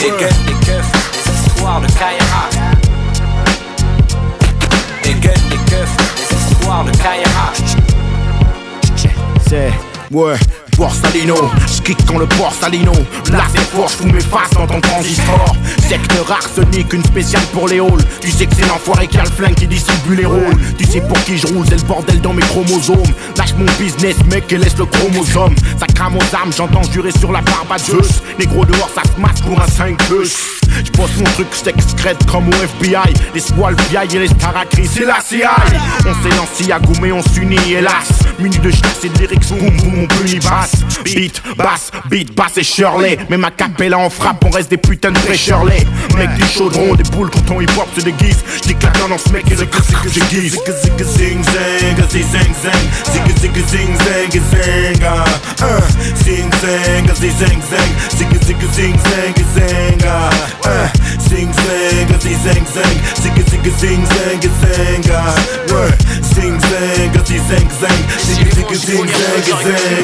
[0.04, 2.50] Des gueules, des keufs, des histoires de Kaira.
[5.02, 7.52] Des gueules, des keufs, des histoires de Kaira.
[9.48, 9.72] C'est,
[10.10, 10.36] ouais,
[10.84, 12.92] Borsalino, j'kick quand le Borsalino
[13.32, 15.56] Là c'est fort, j'fous mes faces dans ton transistor.
[15.78, 18.04] Secteur arsenic, une spéciale pour les halls.
[18.20, 20.58] Tu sais que c'est l'enfoiré qui a le flingue qui distribue les rôles.
[20.76, 23.02] Tu sais pour qui je roule, c'est le bordel dans mes chromosomes.
[23.38, 25.54] Lâche mon business mec et laisse le chromosome.
[25.80, 28.22] Ça crame aux armes, j'entends jurer sur la barbe à Zeus.
[28.38, 32.52] Négro dehors ça se masse pour un 5 plus J'bosse mon truc secrète comme au
[32.52, 33.40] FBI Les
[33.90, 35.42] vieilles et les staracris c'est la CI
[36.00, 38.10] On s'est lancé à goumer, on s'unit hélas.
[38.38, 40.73] Minute de chasse et de lyrics, boum boum, on y basse.
[41.04, 43.18] Beat, basse, beat, basse et Shirley.
[43.28, 45.84] Mais ma capella en frappe, on reste des putains de Shirley.
[46.16, 48.42] Mec du chaudron, des boules quand on hip hop se déguise.
[48.62, 50.58] J'dis que la tendance, mec, et le que c'est que j'aiguise.
[53.74, 55.04] Zing zing zang zang,
[55.62, 55.80] uh,
[56.24, 60.04] zing zang, zig zang zang, zigga zigga zing zang zang,
[60.64, 60.88] uh,
[61.28, 65.04] zing zang, zig zang zang, zigga zigga zing zang zang,
[65.72, 65.92] uh,
[66.34, 69.44] zing zang, zig zang zang, zigga zigga zing zang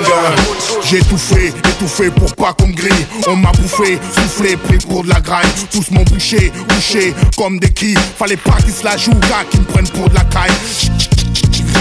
[0.05, 0.50] zang.
[0.85, 3.07] J'ai tout fait, étouffé pour pas qu'on grille.
[3.29, 5.47] On m'a bouffé, soufflé, pris pour de la graille.
[5.71, 7.99] Tous m'ont bouché, bouché comme des quilles.
[8.19, 10.51] Fallait pas qu'ils se la jouent, gars, qu'ils me prennent pour de la caille.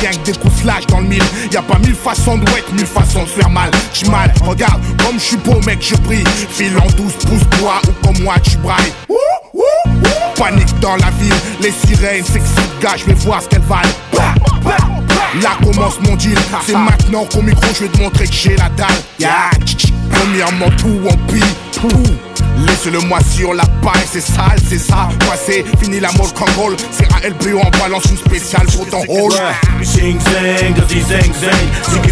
[0.01, 1.23] Rien que des coups flash dans le mille.
[1.51, 3.69] Y a pas mille façons de wet, mille façons de faire mal.
[3.93, 6.23] J'suis mal, regarde, comme je suis beau, mec, je brille.
[6.51, 8.93] File en douce, pousse toi ou comme moi, tu brailles.
[10.35, 13.89] Panique dans la ville, les sirènes, sexy gars, je vais voir ce qu'elles valent.
[14.13, 14.33] Bah,
[14.63, 14.77] bah.
[15.41, 18.69] Là commence mon deal, c'est maintenant qu'au micro je vais te montrer que j'ai la
[18.69, 18.87] dalle.
[20.11, 22.28] Premièrement tout en pile.
[22.57, 25.09] Laisse-le-moi sur la paille, c'est sale, c'est ça.
[25.27, 26.75] Passé, fini la mode control.
[26.91, 29.31] C'est ALB, on balance une spéciale pour ton hall.
[29.81, 30.19] Zing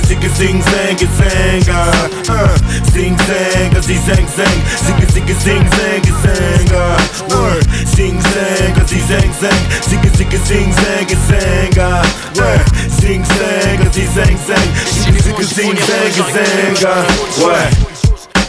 [0.08, 2.56] zigga zing zang zang, uh, uh,
[2.94, 6.98] zing zang, zig zang zang, zigga zigga zing zang zang, uh,
[7.36, 7.64] word.
[7.96, 12.04] Zing zang, zig zang zang, zigga zigga zing zang zang, uh,
[12.36, 12.66] word.
[13.00, 14.70] Zing zang, zig zang zang,
[15.04, 15.78] zigga zigga zing
[17.38, 18.07] zang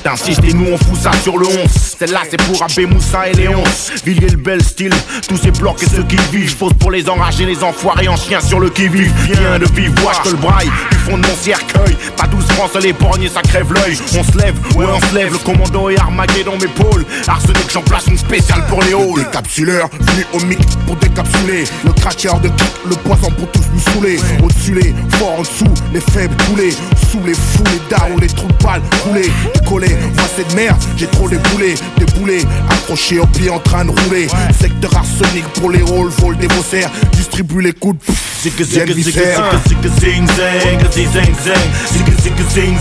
[0.09, 1.55] T'insistes et nous on fout ça sur le 11
[1.99, 3.63] Celle-là c'est pour Abbé Moussa et Léon
[4.07, 4.95] Villiers le bel style,
[5.29, 6.57] tous ces blocs et ceux qui vivent.
[6.57, 9.13] Fausse pour les enragés, les enfoirés anciens sur le qui-vive.
[9.25, 10.71] Viens de vivre, moi je te le braille.
[10.91, 11.95] Du fond de mon cercueil.
[12.17, 13.99] Pas 12 francs les borgnes ça crève l'œil.
[14.19, 15.33] On se lève, ouais on se lève.
[15.33, 19.25] Le commando et Armageddon m'épaule Arsenic j'en place une spéciale pour les halls.
[19.25, 21.65] Décapsuleur, venu au mic pour décapsuler.
[21.85, 24.19] Le cratcheur de kick, le poison pour tous nous saouler.
[24.43, 26.75] Au-dessus les forts en dessous, les faibles coulés.
[27.11, 30.83] Sous les fous, les dards les trous de balles coulés Décollés, moi c'est de merde,
[30.97, 34.29] j'ai trop déboulé Déboulé, accroché au pied en train de rouler
[34.61, 39.59] Secteur arsenic pour les rôles, vol des faussaires Distribue les coups de zing zing uh.
[39.67, 41.59] Zing zing uh, zing zing uh.
[41.91, 42.79] Zing zigga zing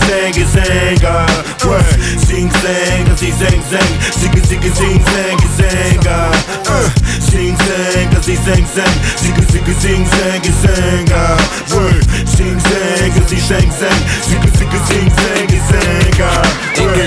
[16.78, 17.06] zang, uh, ouais.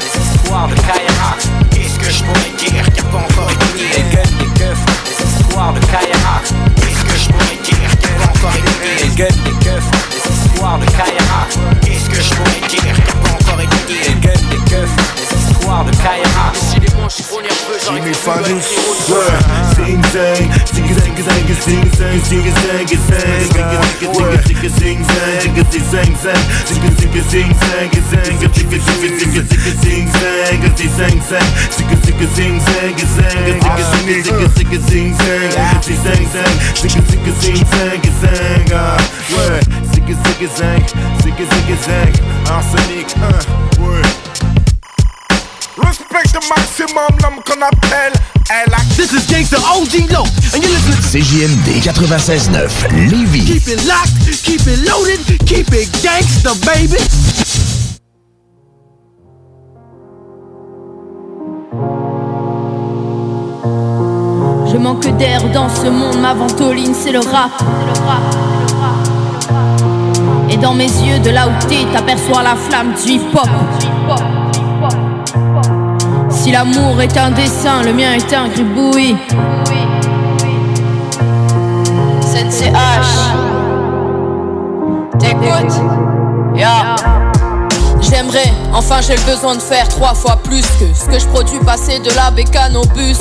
[0.00, 1.36] Les histoires de Kaira
[1.70, 5.26] Qu'est-ce que je pourrais dire qui a pas encore été Les guns, les keufs, les
[5.26, 6.42] histoires de Kaira
[6.76, 10.32] Qu'est-ce que je pourrais dire qui a pas encore été Les guns, les keufs, les
[10.32, 11.46] histoires de Kaira
[11.82, 15.09] Qu'est-ce que je pourrais dire qui a pas encore été Les guns, les keufs,
[15.70, 18.10] histoires de Kaira Si les manches trop nerveux, j'aurais zang,
[20.10, 20.66] zang zang, zang zang,
[21.70, 22.20] zang, zang zang, zang
[22.80, 23.20] zang,
[27.50, 27.60] zang, zang zang, zang zang,
[28.30, 31.36] zang, zang zang,
[32.34, 33.76] zing zang zang, ah,
[35.86, 36.08] zang,
[41.52, 42.12] zang,
[42.50, 44.49] arsenic, uh, ouais.
[46.32, 48.12] The maximum, l'homme qu'on appelle
[48.48, 50.24] Elle a This is Gangsta OG Low,
[50.54, 53.46] and you're listening to CJMD 96.9 Lévis.
[53.46, 56.98] Keep it locked, keep it loaded, keep it gangsta, baby.
[64.72, 67.50] Je manque d'air dans ce monde, ma ventoline c'est le rap.
[70.48, 73.48] Et dans mes yeux, de là où t'es, t'aperçois la flamme du hip-hop.
[76.42, 79.14] Si l'amour est un dessin, le mien est un gribouille.
[82.22, 83.04] Sensei H.
[85.18, 85.74] T'écoutes?
[88.00, 91.58] J'aimerais, enfin j'ai le besoin de faire trois fois plus que ce que je produis
[91.58, 93.18] passer de la bécane au bus.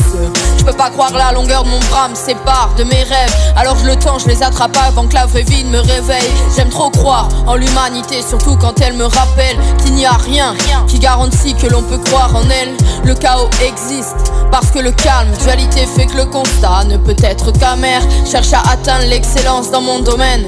[0.60, 3.54] Je peux pas croire la longueur de mon bras me sépare de mes rêves.
[3.56, 6.30] Alors je le tends, je les attrape avant que la vraie vie me réveille.
[6.56, 10.54] J'aime trop croire en l'humanité, surtout quand elle me rappelle qu'il n'y a rien
[10.88, 12.76] qui garantit que l'on peut croire en elle.
[13.06, 17.52] Le chaos existe parce que le calme, dualité fait que le constat ne peut être
[17.54, 18.00] qu'amer.
[18.30, 20.46] Cherche à atteindre l'excellence dans mon domaine.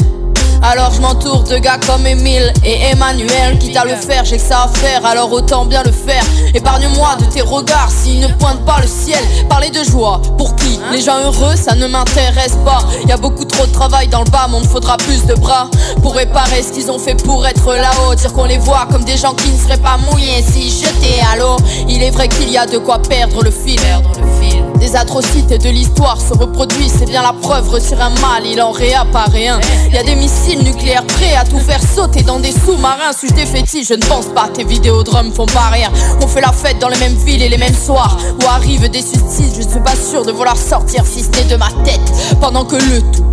[0.64, 4.44] Alors je m'entoure de gars comme Emile et Emmanuel Quitte à le faire, j'ai que
[4.44, 6.24] ça à faire, alors autant bien le faire.
[6.54, 9.20] Épargne-moi de tes regards s'ils ne pointent pas le ciel.
[9.50, 12.80] Parler de joie, pour qui Les gens heureux, ça ne m'intéresse pas.
[13.08, 15.70] Y a beaucoup trop de travail dans le bas, mais on faudra plus de bras
[16.02, 18.14] Pour réparer ce qu'ils ont fait pour être là-haut.
[18.16, 21.38] Dire qu'on les voit comme des gens qui ne seraient pas mouillés si jetés à
[21.38, 21.58] l'eau.
[21.90, 23.80] Il est vrai qu'il y a de quoi perdre le fil.
[23.82, 27.70] Perdre le fil Des atrocités de l'histoire se reproduisent, c'est bien la preuve.
[27.70, 29.60] Retire un mal, il en réapparaît un.
[29.94, 33.14] Y a des missiles nucléaires prêts à tout faire sauter dans des sous-marins.
[33.16, 33.90] Suis-je fétiches?
[33.90, 35.92] Je ne pense pas, tes vidéodromes font pas rien.
[36.24, 38.18] On fait la fête dans les mêmes villes et les mêmes soirs.
[38.42, 42.38] Où arrivent des suicides, je suis pas sûr de vouloir sortir n'est de ma tête.
[42.40, 43.31] Pendant que le tout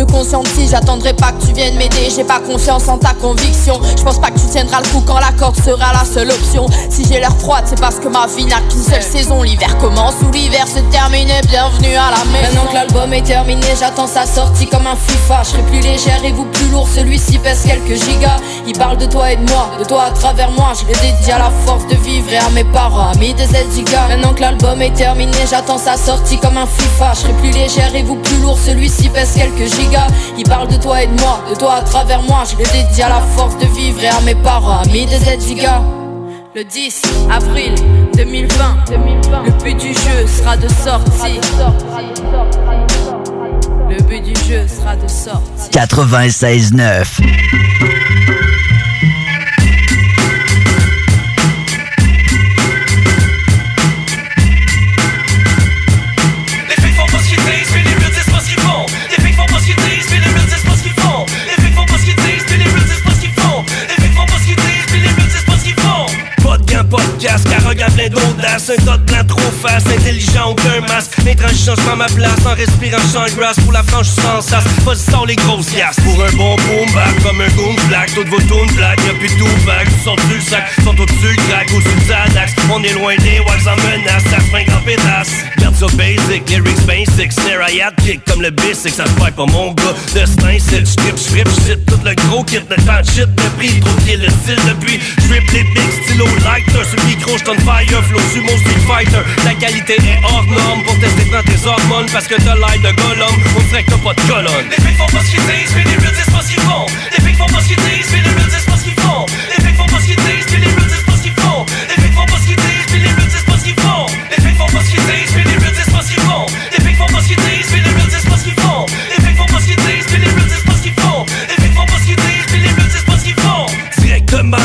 [0.00, 3.78] se conscientise, j'attendrai pas que tu viennes m'aider, j'ai pas confiance en ta conviction.
[3.96, 6.66] Je pense pas que tu tiendras le coup quand la corde sera la seule option.
[6.88, 9.42] Si j'ai l'air froide, c'est parce que ma vie n'a qu'une seule saison.
[9.42, 12.54] L'hiver commence ou l'hiver se termine, et bienvenue à la maison.
[12.54, 15.42] Maintenant que l'album est terminé, j'attends sa sortie comme un FIFA.
[15.42, 18.38] Je serai plus légère et vous plus lourd, celui-ci pèse quelques gigas.
[18.66, 20.72] Il parle de toi et de moi, de toi à travers moi.
[20.80, 24.08] Je le dédie à la force de vivre et à mes parents, amis des gigas.
[24.08, 27.12] Maintenant que l'album est terminé, j'attends sa sortie comme un FIFA.
[27.14, 29.89] Je serai plus légère et vous plus lourd, celui-ci pèse quelques gigas.
[30.38, 32.44] Il parle de toi et de moi, de toi à travers moi.
[32.50, 35.82] Je le dédie à la force de vivre et à mes parents, amis des Ziga.
[36.54, 37.74] Le 10 avril
[38.16, 38.84] 2020,
[39.44, 41.40] le but du jeu sera de sortir.
[43.88, 45.70] Le but du jeu sera de sortir.
[45.72, 48.19] 96.9
[68.00, 71.12] arrogant plein d'audace Un tas de blanc trop face, intelligent, aucun masque.
[71.26, 74.64] Intransigeant, je prends ma place en respirant champ grass Pour la franche sans sas,
[75.10, 78.40] sors les grosses gasses Pour un bon boom back, comme un goon black Toutes vos
[78.40, 82.82] tunes black, y'a plus tout back sont du sac, sont au-dessus crack de Xanax, on
[82.82, 85.44] est loin des wags en menace Ça se en pétasse.
[85.58, 89.94] Garde ça basic, lyrics basic Snare kick comme le basic Ça se pas mon gars.
[90.14, 93.92] Destin, c'est j'trip, j'frip, j'cite Tout le gros kit, le temps shit, le prix Trop
[94.06, 95.00] le style depuis.
[95.26, 99.94] J'rip les big stylo lighter Sur micro, j'tonne fire, flow sumo street fighter La qualité
[99.94, 103.60] est hors norme Pour tester dans tes hormones Parce que t'as l'air de Gollum On
[103.68, 105.96] dirait que t'as pas de colonne Les flics font pas ce qu'ils disent, mais les
[105.96, 106.86] bleus disent pas ce qu'ils font.
[107.12, 109.26] Les flics font pas ce qu'ils disent, mais les bleus disent pas ce qu'ils font.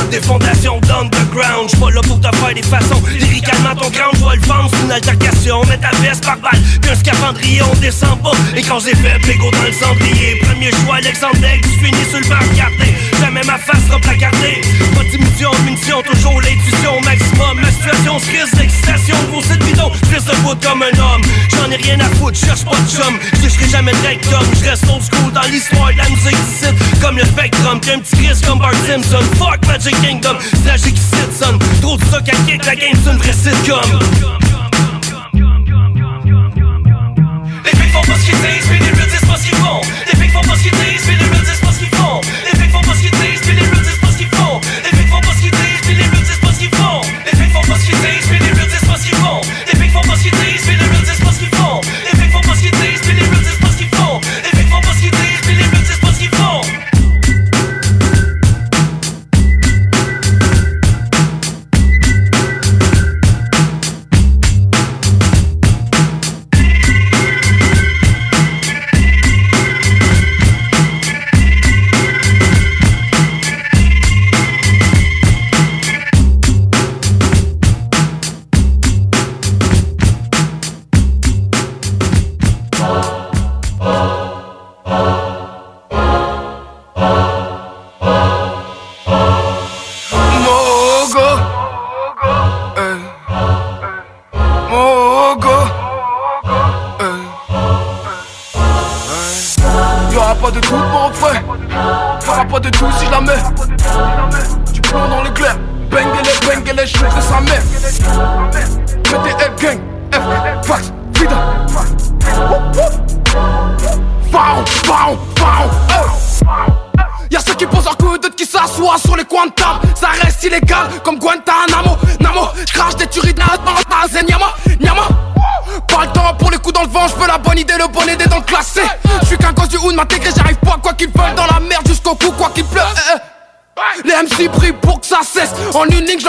[0.09, 1.67] Des fondations d'underground.
[1.67, 4.85] J'suis pas là pour te faire des façons Lyricalement ton ground, j'vois le vendre C'est
[4.85, 8.95] une altercation Mets ta veste par balle Puis un scaphandrier, on descend pas Écran j'ai
[8.95, 12.93] fait Lego dans le cendrier Premier choix, Alexandre Tu finis sur le banc regardez
[13.25, 14.61] Jamais ma face sera placardée
[14.93, 16.95] Pas de munition, Toujours l'intuition.
[16.95, 19.15] Au maximum Ma situation se risque d'excitation.
[19.31, 21.23] Pour cette bidon, je de foot comme un homme.
[21.49, 23.17] J'en ai rien à foutre, cherche pas de chum.
[23.41, 26.71] Je jamais de rectum Je reste old school dans l'histoire de la musique d'ici
[27.01, 29.23] Comme le spectrum Puis un petit Chris comme Bart Simpson.
[29.39, 31.57] Fuck Magic Kingdom Tragique shit son.
[31.81, 33.99] Trop de stock à kick La game c'est une vraie sitcom.
[37.65, 38.84] Les flics font pas ce qu'ils disent,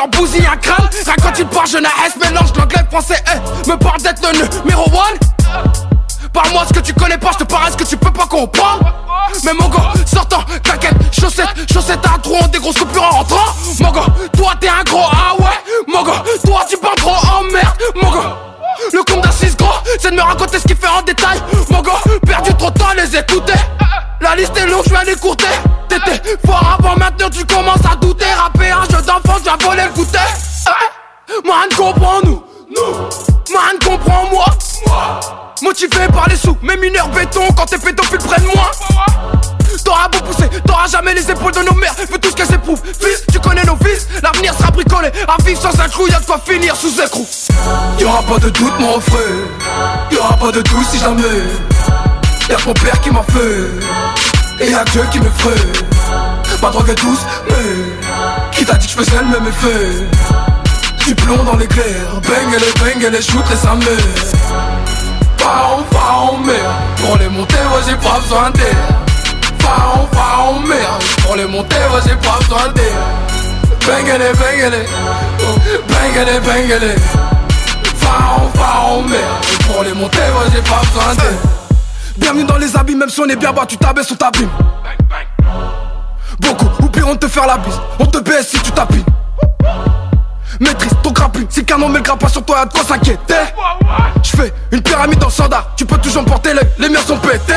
[0.07, 0.89] leur bousille un crâne
[1.23, 3.69] quand ils parlent, je n'arrête, mélange l'anglais, français eh.
[3.69, 5.19] Me parle d'être le numéro one
[6.33, 8.93] Parle-moi ce que tu connais pas, je te parle ce que tu peux pas comprendre?
[46.27, 47.27] Quoi finir sous écrou.
[47.99, 49.21] Y'aura pas de doute, mon frère.
[50.11, 51.23] Y'aura pas de doute si jamais.
[52.51, 54.65] Y'a mon père qui m'a fait.
[54.65, 55.73] Et y'a Dieu qui me ferait.
[56.61, 58.53] Pas drogue douce, mais.
[58.53, 60.07] Qui t'a dit que je faisais le même effet?
[61.07, 61.85] Du plomb dans l'éclair.
[62.23, 63.87] Bang et les bang shoot et sa mère.
[65.39, 66.59] Pharaon, pharaon, merde.
[66.97, 68.77] Pour les monter, ouais, j'ai pas besoin d'air.
[69.61, 71.03] Pharaon, pharaon, merde.
[71.25, 72.95] Pour les monter, ouais, j'ai pas besoin d'air.
[75.89, 76.41] Bangele, bangele.
[76.41, 76.95] Bangele, bangele.
[77.97, 79.23] Pharaon, pharaon, merde.
[79.67, 81.33] Pour les monter, ouais, j'ai pas besoin d'air.
[82.19, 84.49] Bienvenue dans les habits, même si on est bien bas, tu t'abaisses ou t'abîmes.
[86.41, 87.81] Beaucoup oublieront de te faire la bise.
[87.99, 89.05] On te baisse si tu tapines.
[90.61, 93.35] Maîtrise ton grappin, si homme met le grappin sur toi, y'a de quoi s'inquiéter.
[94.23, 97.53] J'fais une pyramide dans le standard, tu peux toujours porter les, les miens sont pétés.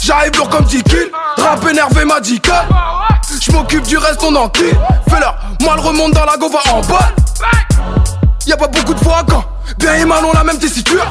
[0.00, 2.50] J'arrive lourd comme 10 kills, rap énervé m'a dit que
[3.40, 4.74] J'm'occupe du reste, on enquille.
[5.08, 7.10] Fais-leur, moi le remonte dans la go, va en bas.
[8.46, 9.44] Y'a pas beaucoup de fois quand
[9.78, 11.04] Bien et mal ont la même tessiture.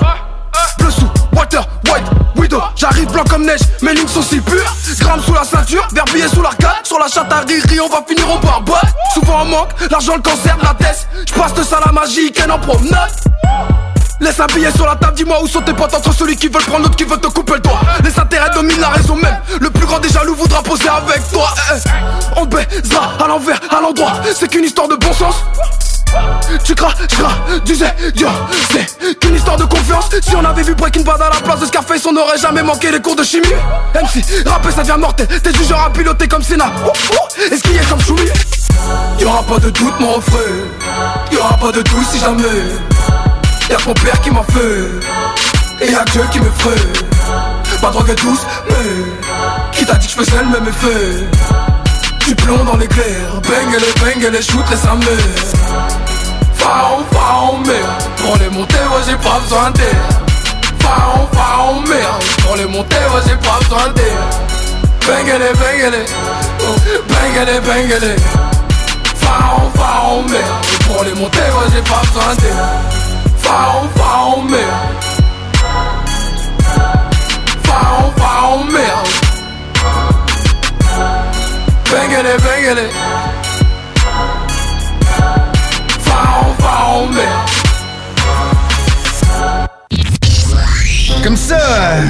[0.79, 2.03] Bleu sous, water, white,
[2.35, 2.61] widow.
[2.75, 6.41] J'arrive blanc comme neige, mes lignes sont si pures Gramme sous la ceinture, verbier sous
[6.41, 10.57] l'arcade Sur la chatte on va finir au barbare Souvent on manque, l'argent le cancer
[10.61, 11.07] la tête.
[11.25, 13.11] J'passe de ça la magie, qu'elle en promenade
[14.21, 16.59] Laisse un billet sur la table, dis-moi où sont tes potes entre celui qui veut
[16.59, 17.81] prendre, l'autre qui veut te couper le doigt.
[18.03, 19.35] Les intérêts dominent la raison même.
[19.59, 21.51] Le plus grand des jaloux voudra poser avec toi.
[21.73, 22.39] Eh, eh.
[22.39, 24.13] On baisera à l'envers, à l'endroit.
[24.35, 25.43] C'est qu'une histoire de bon sens.
[26.63, 27.31] Tu cras, je cras,
[27.65, 28.27] disais, yo,
[28.71, 30.09] c'est qu'une histoire de confiance.
[30.21, 32.91] Si on avait vu Breaking Bad à la place de Scarface, on n'aurait jamais manqué
[32.91, 33.47] les cours de chimie.
[33.95, 35.27] MC, rapper ça devient mortel.
[35.41, 36.71] T'es du genre à piloter comme Senna.
[37.51, 38.29] Est-ce qu'il y comme Choumi?
[39.19, 40.41] Y'aura pas de doute, mon frère.
[41.31, 42.43] Y'aura pas de doute si jamais.
[43.71, 46.75] Y'a mon père qui m'a fait Et y'a Dieu qui me ferait
[47.81, 51.25] Pas drogue douce mais Qui t'a dit que je faisais le même effet?
[52.27, 55.07] Du plomb dans l'éclair Bang et les bang et les shoot et sa mère
[56.55, 60.09] Pharaon, pharaon, merde Pour les monter, ouais j'ai pas besoin d'air.
[60.79, 64.19] Pharaon, pharaon, merde Pour les monter, ouais j'ai pas besoin d'air.
[65.07, 66.05] Bang et les bang et les
[66.61, 66.75] oh,
[67.07, 68.15] Bang et les bang et les.
[69.15, 73.00] Pharaon, pharaon, merde Pour les monter, ouais j'ai pas besoin d'air
[73.51, 74.77] Fall, fall, mill.
[77.67, 79.03] Fall, fall, mill.
[81.91, 82.91] Bangin' it, bangin' it.
[85.99, 87.60] Fall, fall, mill.
[91.23, 91.59] Comme ça,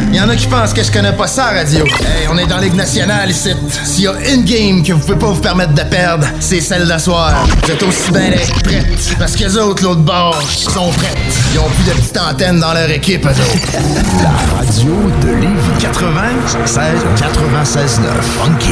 [0.10, 1.86] il y en a qui pensent que je connais pas ça, radio.
[1.86, 3.50] Hey, on est dans Ligue nationale ici.
[3.84, 6.88] S'il y a une game que vous pouvez pas vous permettre de perdre, c'est celle
[6.88, 7.46] d'asseoir.
[7.62, 9.16] Vous êtes aussi bien d'être prêtes.
[9.20, 11.18] Parce que les autres, l'autre bord, sont prêtes.
[11.54, 14.24] Ils ont plus de petites antennes dans leur équipe, eux autres.
[14.24, 18.72] La radio de Lévis 96 96 9 Funky.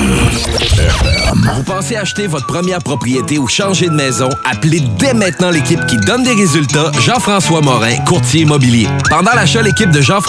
[1.55, 4.29] Vous pensez acheter votre première propriété ou changer de maison?
[4.49, 8.87] Appelez dès maintenant l'équipe qui donne des résultats, Jean-François Morin, courtier immobilier.
[9.09, 10.28] Pendant l'achat, l'équipe de Jean-François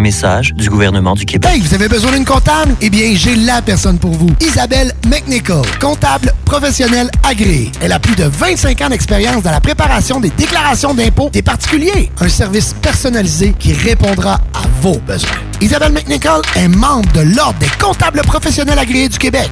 [0.00, 1.50] Message du gouvernement du Québec.
[1.52, 2.74] Hey, vous avez besoin d'une comptable?
[2.80, 4.28] Eh bien, j'ai la personne pour vous.
[4.40, 7.70] Isabelle McNichol, comptable professionnelle agréée.
[7.80, 12.10] Elle a plus de 25 ans d'expérience dans la préparation des déclarations d'impôts des particuliers.
[12.20, 15.30] Un service personnalisé qui répondra à vos besoins.
[15.60, 19.50] Isabelle McNichol est membre de l'Ordre des comptables professionnels agréés du Québec.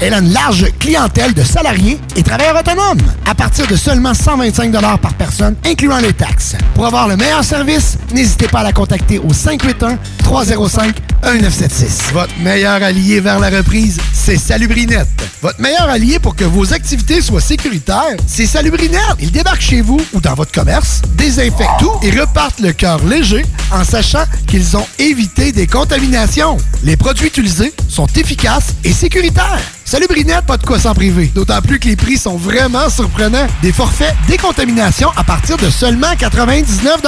[0.00, 4.72] Elle a une large clientèle de salariés et travailleurs autonomes à partir de seulement 125
[5.00, 6.56] par personne, incluant les taxes.
[6.74, 12.12] Pour avoir le meilleur service, n'hésitez pas à la contacter au 581-305-1976.
[12.12, 15.04] Votre meilleur allié vers la reprise, c'est Salubrinet.
[15.42, 18.98] Votre meilleur allié pour que vos activités soient sécuritaires, c'est Salubrinet.
[19.20, 23.44] Ils débarquent chez vous ou dans votre commerce, désinfectent tout et repartent le cœur léger
[23.70, 26.56] en sachant qu'ils ont évité des contaminations.
[26.82, 29.60] Les produits utilisés sont efficaces et sécuritaires.
[29.94, 31.30] Salut Brinette, pas de quoi s'en priver.
[31.32, 33.46] D'autant plus que les prix sont vraiment surprenants.
[33.62, 37.00] Des forfaits décontamination à partir de seulement 99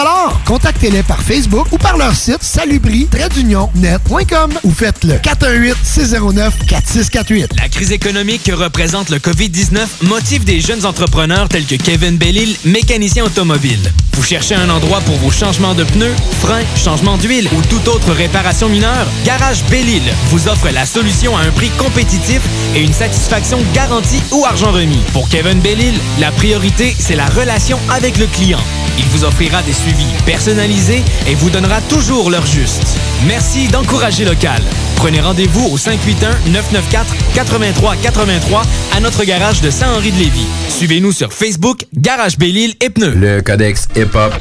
[0.45, 7.57] Contactez-les par Facebook ou par leur site salubri-net.com ou faites-le 418-609-4648.
[7.61, 12.55] La crise économique que représente le COVID-19 motive des jeunes entrepreneurs tels que Kevin Bellil,
[12.65, 13.91] mécanicien automobile.
[14.13, 18.13] Vous cherchez un endroit pour vos changements de pneus, freins, changement d'huile ou toute autre
[18.13, 19.09] réparation mineure?
[19.25, 22.41] Garage Bellil vous offre la solution à un prix compétitif
[22.77, 25.01] et une satisfaction garantie ou argent remis.
[25.13, 28.61] Pour Kevin Bellil, la priorité, c'est la relation avec le client.
[28.99, 32.97] Il vous offrira des suivis personnalisés et vous donnera toujours l'heure juste.
[33.27, 34.63] Merci d'encourager local.
[34.97, 38.63] Prenez rendez-vous au 581-994-8383
[38.97, 40.47] à notre garage de Saint-Henri-de-Lévis.
[40.69, 43.15] Suivez-nous sur Facebook, Garage Bellil et Pneus.
[43.15, 44.35] Le Codex Hip Hop.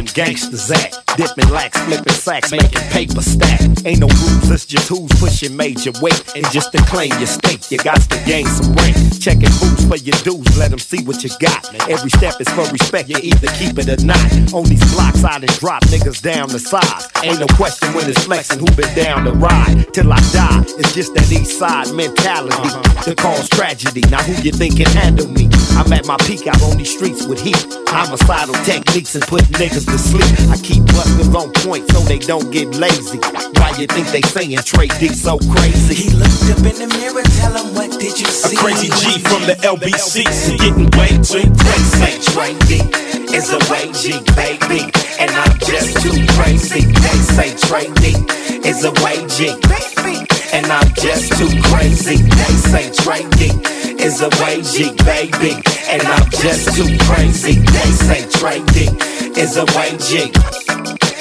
[0.00, 1.09] them gangsters at.
[1.20, 3.60] Dipping lax, flipping sacks, making paper stack.
[3.84, 6.24] Ain't no rules, it's just who's pushing major weight.
[6.34, 8.96] And just to claim your stake, you got to gain some rank.
[9.20, 11.68] Checking boots for your dues, let them see what you got.
[11.90, 14.16] Every step is for respect, you either keep it or not.
[14.54, 17.12] On these blocks, I done drop niggas down the size.
[17.22, 19.92] Ain't no question when it's flexing who been down the ride.
[19.92, 23.02] Till I die, it's just that east side mentality uh-huh.
[23.04, 24.00] to cause tragedy.
[24.08, 25.50] Now who you think can handle me?
[25.76, 27.60] I'm at my peak out on these streets with heat.
[27.88, 30.24] Homicidal techniques and put niggas to sleep.
[30.48, 33.18] I keep busters on point so they don't get lazy.
[33.58, 35.94] Why you think they saying Trey D so crazy?
[35.94, 38.56] He looked up in the mirror, tell him what did you see?
[38.56, 40.24] A crazy G from the LBC,
[40.58, 42.20] getting way too crazy.
[42.32, 42.80] Trey D
[43.34, 44.90] is a way G, baby.
[45.18, 46.86] And I'm just too crazy.
[46.86, 48.16] They say Trey D
[48.66, 49.52] is a way G.
[49.68, 52.16] Baby, and I'm just too crazy.
[52.16, 55.60] They say Trey D is a G, baby.
[55.88, 57.60] And I'm just too crazy.
[57.60, 58.88] They say Trey D
[59.38, 59.64] is a
[59.98, 60.32] G.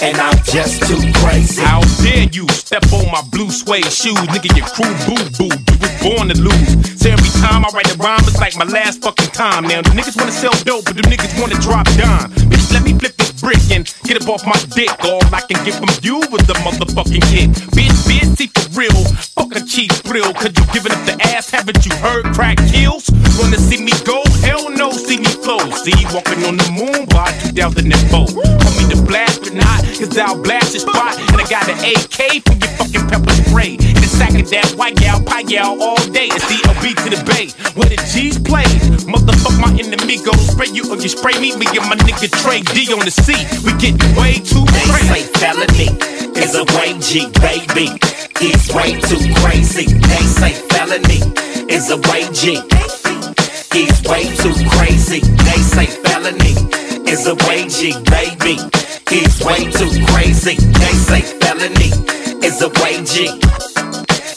[0.01, 1.61] and I'm just too crazy.
[1.61, 4.55] How dare you step on my blue suede shoes, nigga?
[4.55, 5.51] Your crew boo boo.
[5.51, 7.01] You was born to lose.
[7.01, 9.63] So every time I write a rhyme, it's like my last fucking time.
[9.63, 12.31] Now the niggas wanna sell dope, but the niggas wanna drop dime.
[12.47, 14.89] Bitch, let me flip this brick and get up off my dick.
[15.03, 17.49] All I can give from you was the motherfucking kick.
[17.75, 19.03] Bitch, bitch, see for real.
[19.35, 21.49] Fuck a cheap thrill, cause you giving up the ass.
[21.49, 23.09] Haven't you heard crack kills?
[23.39, 24.21] Wanna see me go?
[24.45, 25.59] Hell no, see me flow.
[25.83, 28.25] See, walking on the moon by 2004.
[28.25, 31.17] Call me the blast or not, cause I'll blast your spot.
[31.31, 33.77] And I got an AK for your fucking pepper spray.
[33.79, 36.27] And a sack of that white gal, pie gal all day.
[36.29, 38.67] It's DLB to the bay, where the G's play.
[39.09, 41.55] Motherfuck my enemy, go spray you or you spray me.
[41.57, 43.47] Me and my nigga Trey D on the seat.
[43.65, 45.33] We get way too They say crazy.
[45.39, 45.89] felony
[46.37, 47.87] is a way G, baby.
[48.37, 49.87] He's way too crazy.
[49.95, 51.19] They say felony
[51.67, 52.58] is a way G.
[53.73, 55.21] He's way too crazy.
[55.21, 56.55] They say felony
[57.09, 57.35] is a
[57.67, 58.57] G, baby.
[59.09, 60.55] He's way too crazy.
[60.55, 61.91] They say felony
[62.45, 63.03] is a way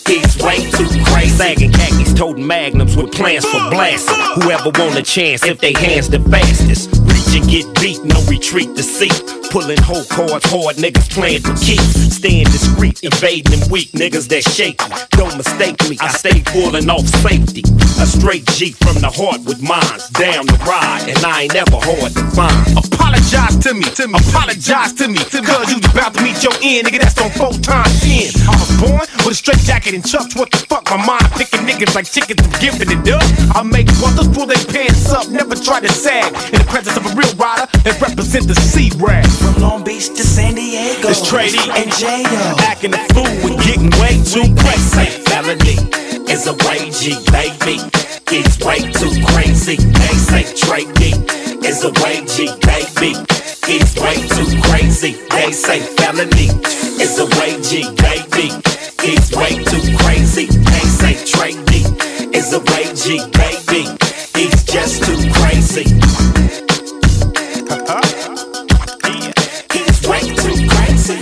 [0.07, 0.19] G.
[0.19, 1.37] He's way too crazy.
[1.37, 4.16] Sagging khakis, toting magnums with plans for blasting.
[4.43, 6.91] Whoever want a chance, if they hands the fastest.
[7.03, 9.23] Reach and get beat, no retreat to seat.
[9.51, 12.15] Pulling whole cards hard, niggas playing for keeps.
[12.16, 14.85] Staying discreet, evading them weak niggas that shaky.
[15.12, 17.62] Don't mistake me, I stay pulling off safety.
[18.01, 20.09] A straight G from the heart with mines.
[20.16, 22.57] Down the ride, and I ain't never hard to find.
[22.79, 25.19] Apologize to me, to me, apologize to me.
[25.19, 28.33] Cause you was about to meet your end, nigga, that's on four times ten.
[28.49, 30.85] I was born with a straight jacket and chucks, what the fuck?
[30.90, 33.23] My mind picking niggas like chickens and giving it up.
[33.55, 36.32] I make brothers pull their pants up, never try to sag.
[36.52, 39.27] In the presence of a real rider that represent the C-rag.
[39.27, 41.09] From Long Beach to San Diego.
[41.09, 41.59] It's D.
[41.77, 42.56] and J.O.
[42.64, 45.06] Acting a fool and getting way too They crazy.
[45.28, 45.77] felony
[46.32, 47.77] is a way G, baby.
[48.32, 49.77] He's way too crazy.
[49.77, 50.44] They say
[50.97, 51.12] D
[51.66, 53.12] is a way G, baby.
[53.66, 55.12] He's way too crazy.
[55.28, 56.48] They say felony
[56.97, 58.48] is a way G, baby.
[59.02, 59.82] He's way too.
[59.82, 59.82] They
[61.24, 61.86] Trey D
[62.35, 63.86] is a way G, baby.
[64.35, 65.85] He's just too crazy.
[69.70, 71.19] He's way too crazy.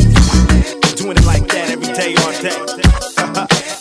[0.97, 2.57] Doing it like that every day, all day.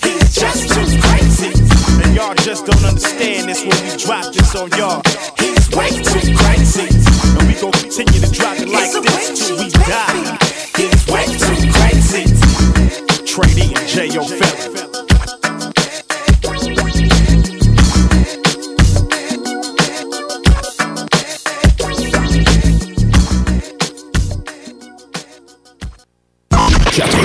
[0.04, 1.56] He's just too crazy.
[2.04, 5.02] And y'all just don't understand this when we drop this on y'all.
[5.38, 6.88] He's way too crazy.
[7.40, 10.38] And we gon' continue to drop it like this till we die.
[10.76, 12.28] He's way too crazy.
[13.26, 14.89] Trey D and J.O.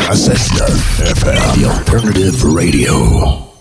[0.04, 0.76] Felon.
[1.14, 3.53] FM, the alternative radio.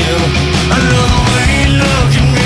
[0.00, 0.16] You.
[0.70, 2.41] I love the way you look at me.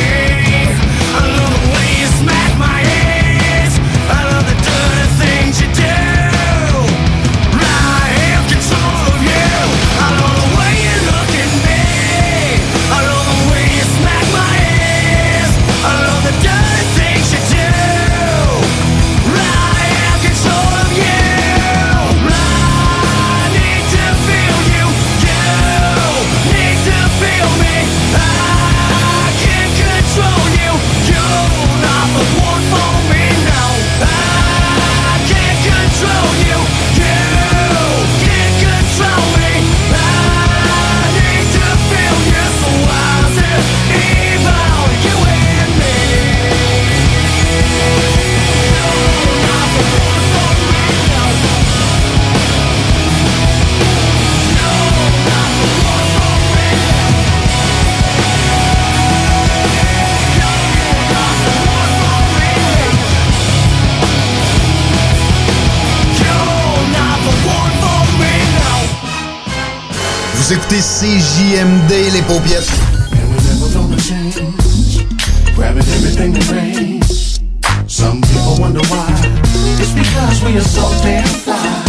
[80.59, 81.83] Are so damn fly.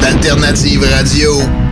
[0.00, 1.63] D'Alternative Radio.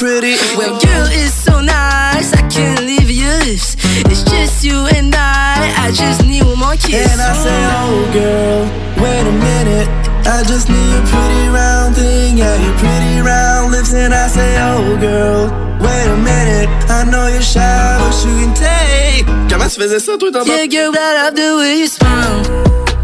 [0.00, 0.34] Pretty.
[0.56, 3.28] Well, girl, it's so nice, I can't leave you.
[3.44, 3.76] lips.
[4.08, 7.12] It's just you and I, I just need one more kiss.
[7.12, 8.60] And I say, oh, girl,
[9.02, 9.88] wait a minute.
[10.26, 12.38] I just need a pretty round thing.
[12.38, 13.92] Yeah, your pretty round lips.
[13.92, 15.52] And I say, oh, girl,
[15.84, 16.70] wait a minute.
[16.88, 17.60] I know you're shy,
[18.00, 19.26] but you can take.
[19.50, 22.42] Comment tu faisais ça, toi, t'en Yeah, girl, I love the way you smile.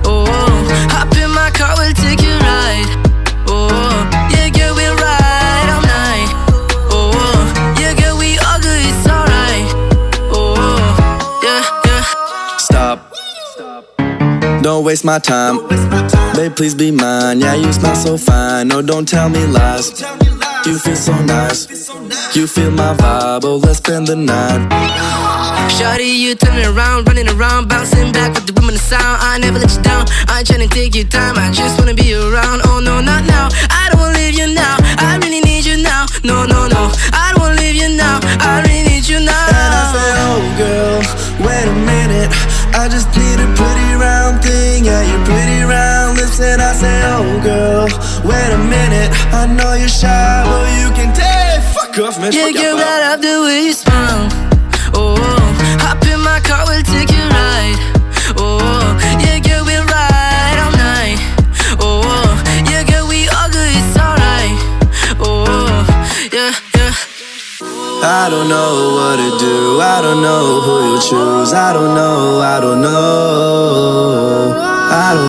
[0.08, 0.24] Oh,
[0.88, 1.92] hop in my car, we'll
[14.66, 15.64] Don't waste my time.
[16.34, 17.38] Babe, please be mine.
[17.38, 18.66] Yeah, you smell so fine.
[18.66, 20.02] No, don't tell me lies.
[20.66, 21.88] You feel so nice.
[22.34, 23.44] You feel my vibe.
[23.44, 24.66] Oh, let's spend the night.
[25.70, 29.22] Shawty, you turning around, running around, bouncing back with the room and the sound.
[29.22, 30.04] I never let you down.
[30.26, 31.36] I ain't tryna take your time.
[31.38, 32.62] I just wanna be around.
[32.64, 33.46] Oh no, not now.
[33.70, 34.78] I don't wanna leave you now.
[34.98, 36.06] I really need you now.
[36.24, 36.90] No, no, no.
[37.14, 38.18] I don't wanna leave you now.
[38.42, 38.65] I
[42.86, 44.84] I just need a pretty round thing.
[44.84, 46.38] Yeah, your pretty round lips.
[46.38, 47.90] And I say, oh girl,
[48.22, 49.10] wait a minute.
[49.34, 50.06] I know you're shy,
[50.46, 51.66] but you can take.
[51.74, 52.30] Fuck off, man.
[52.30, 52.78] Yeah, off.
[52.78, 53.72] I love the way
[68.06, 69.80] I don't know what to do.
[69.80, 71.52] I don't know who you choose.
[71.52, 72.40] I don't know.
[72.40, 74.54] I don't know.
[74.56, 75.24] I don't.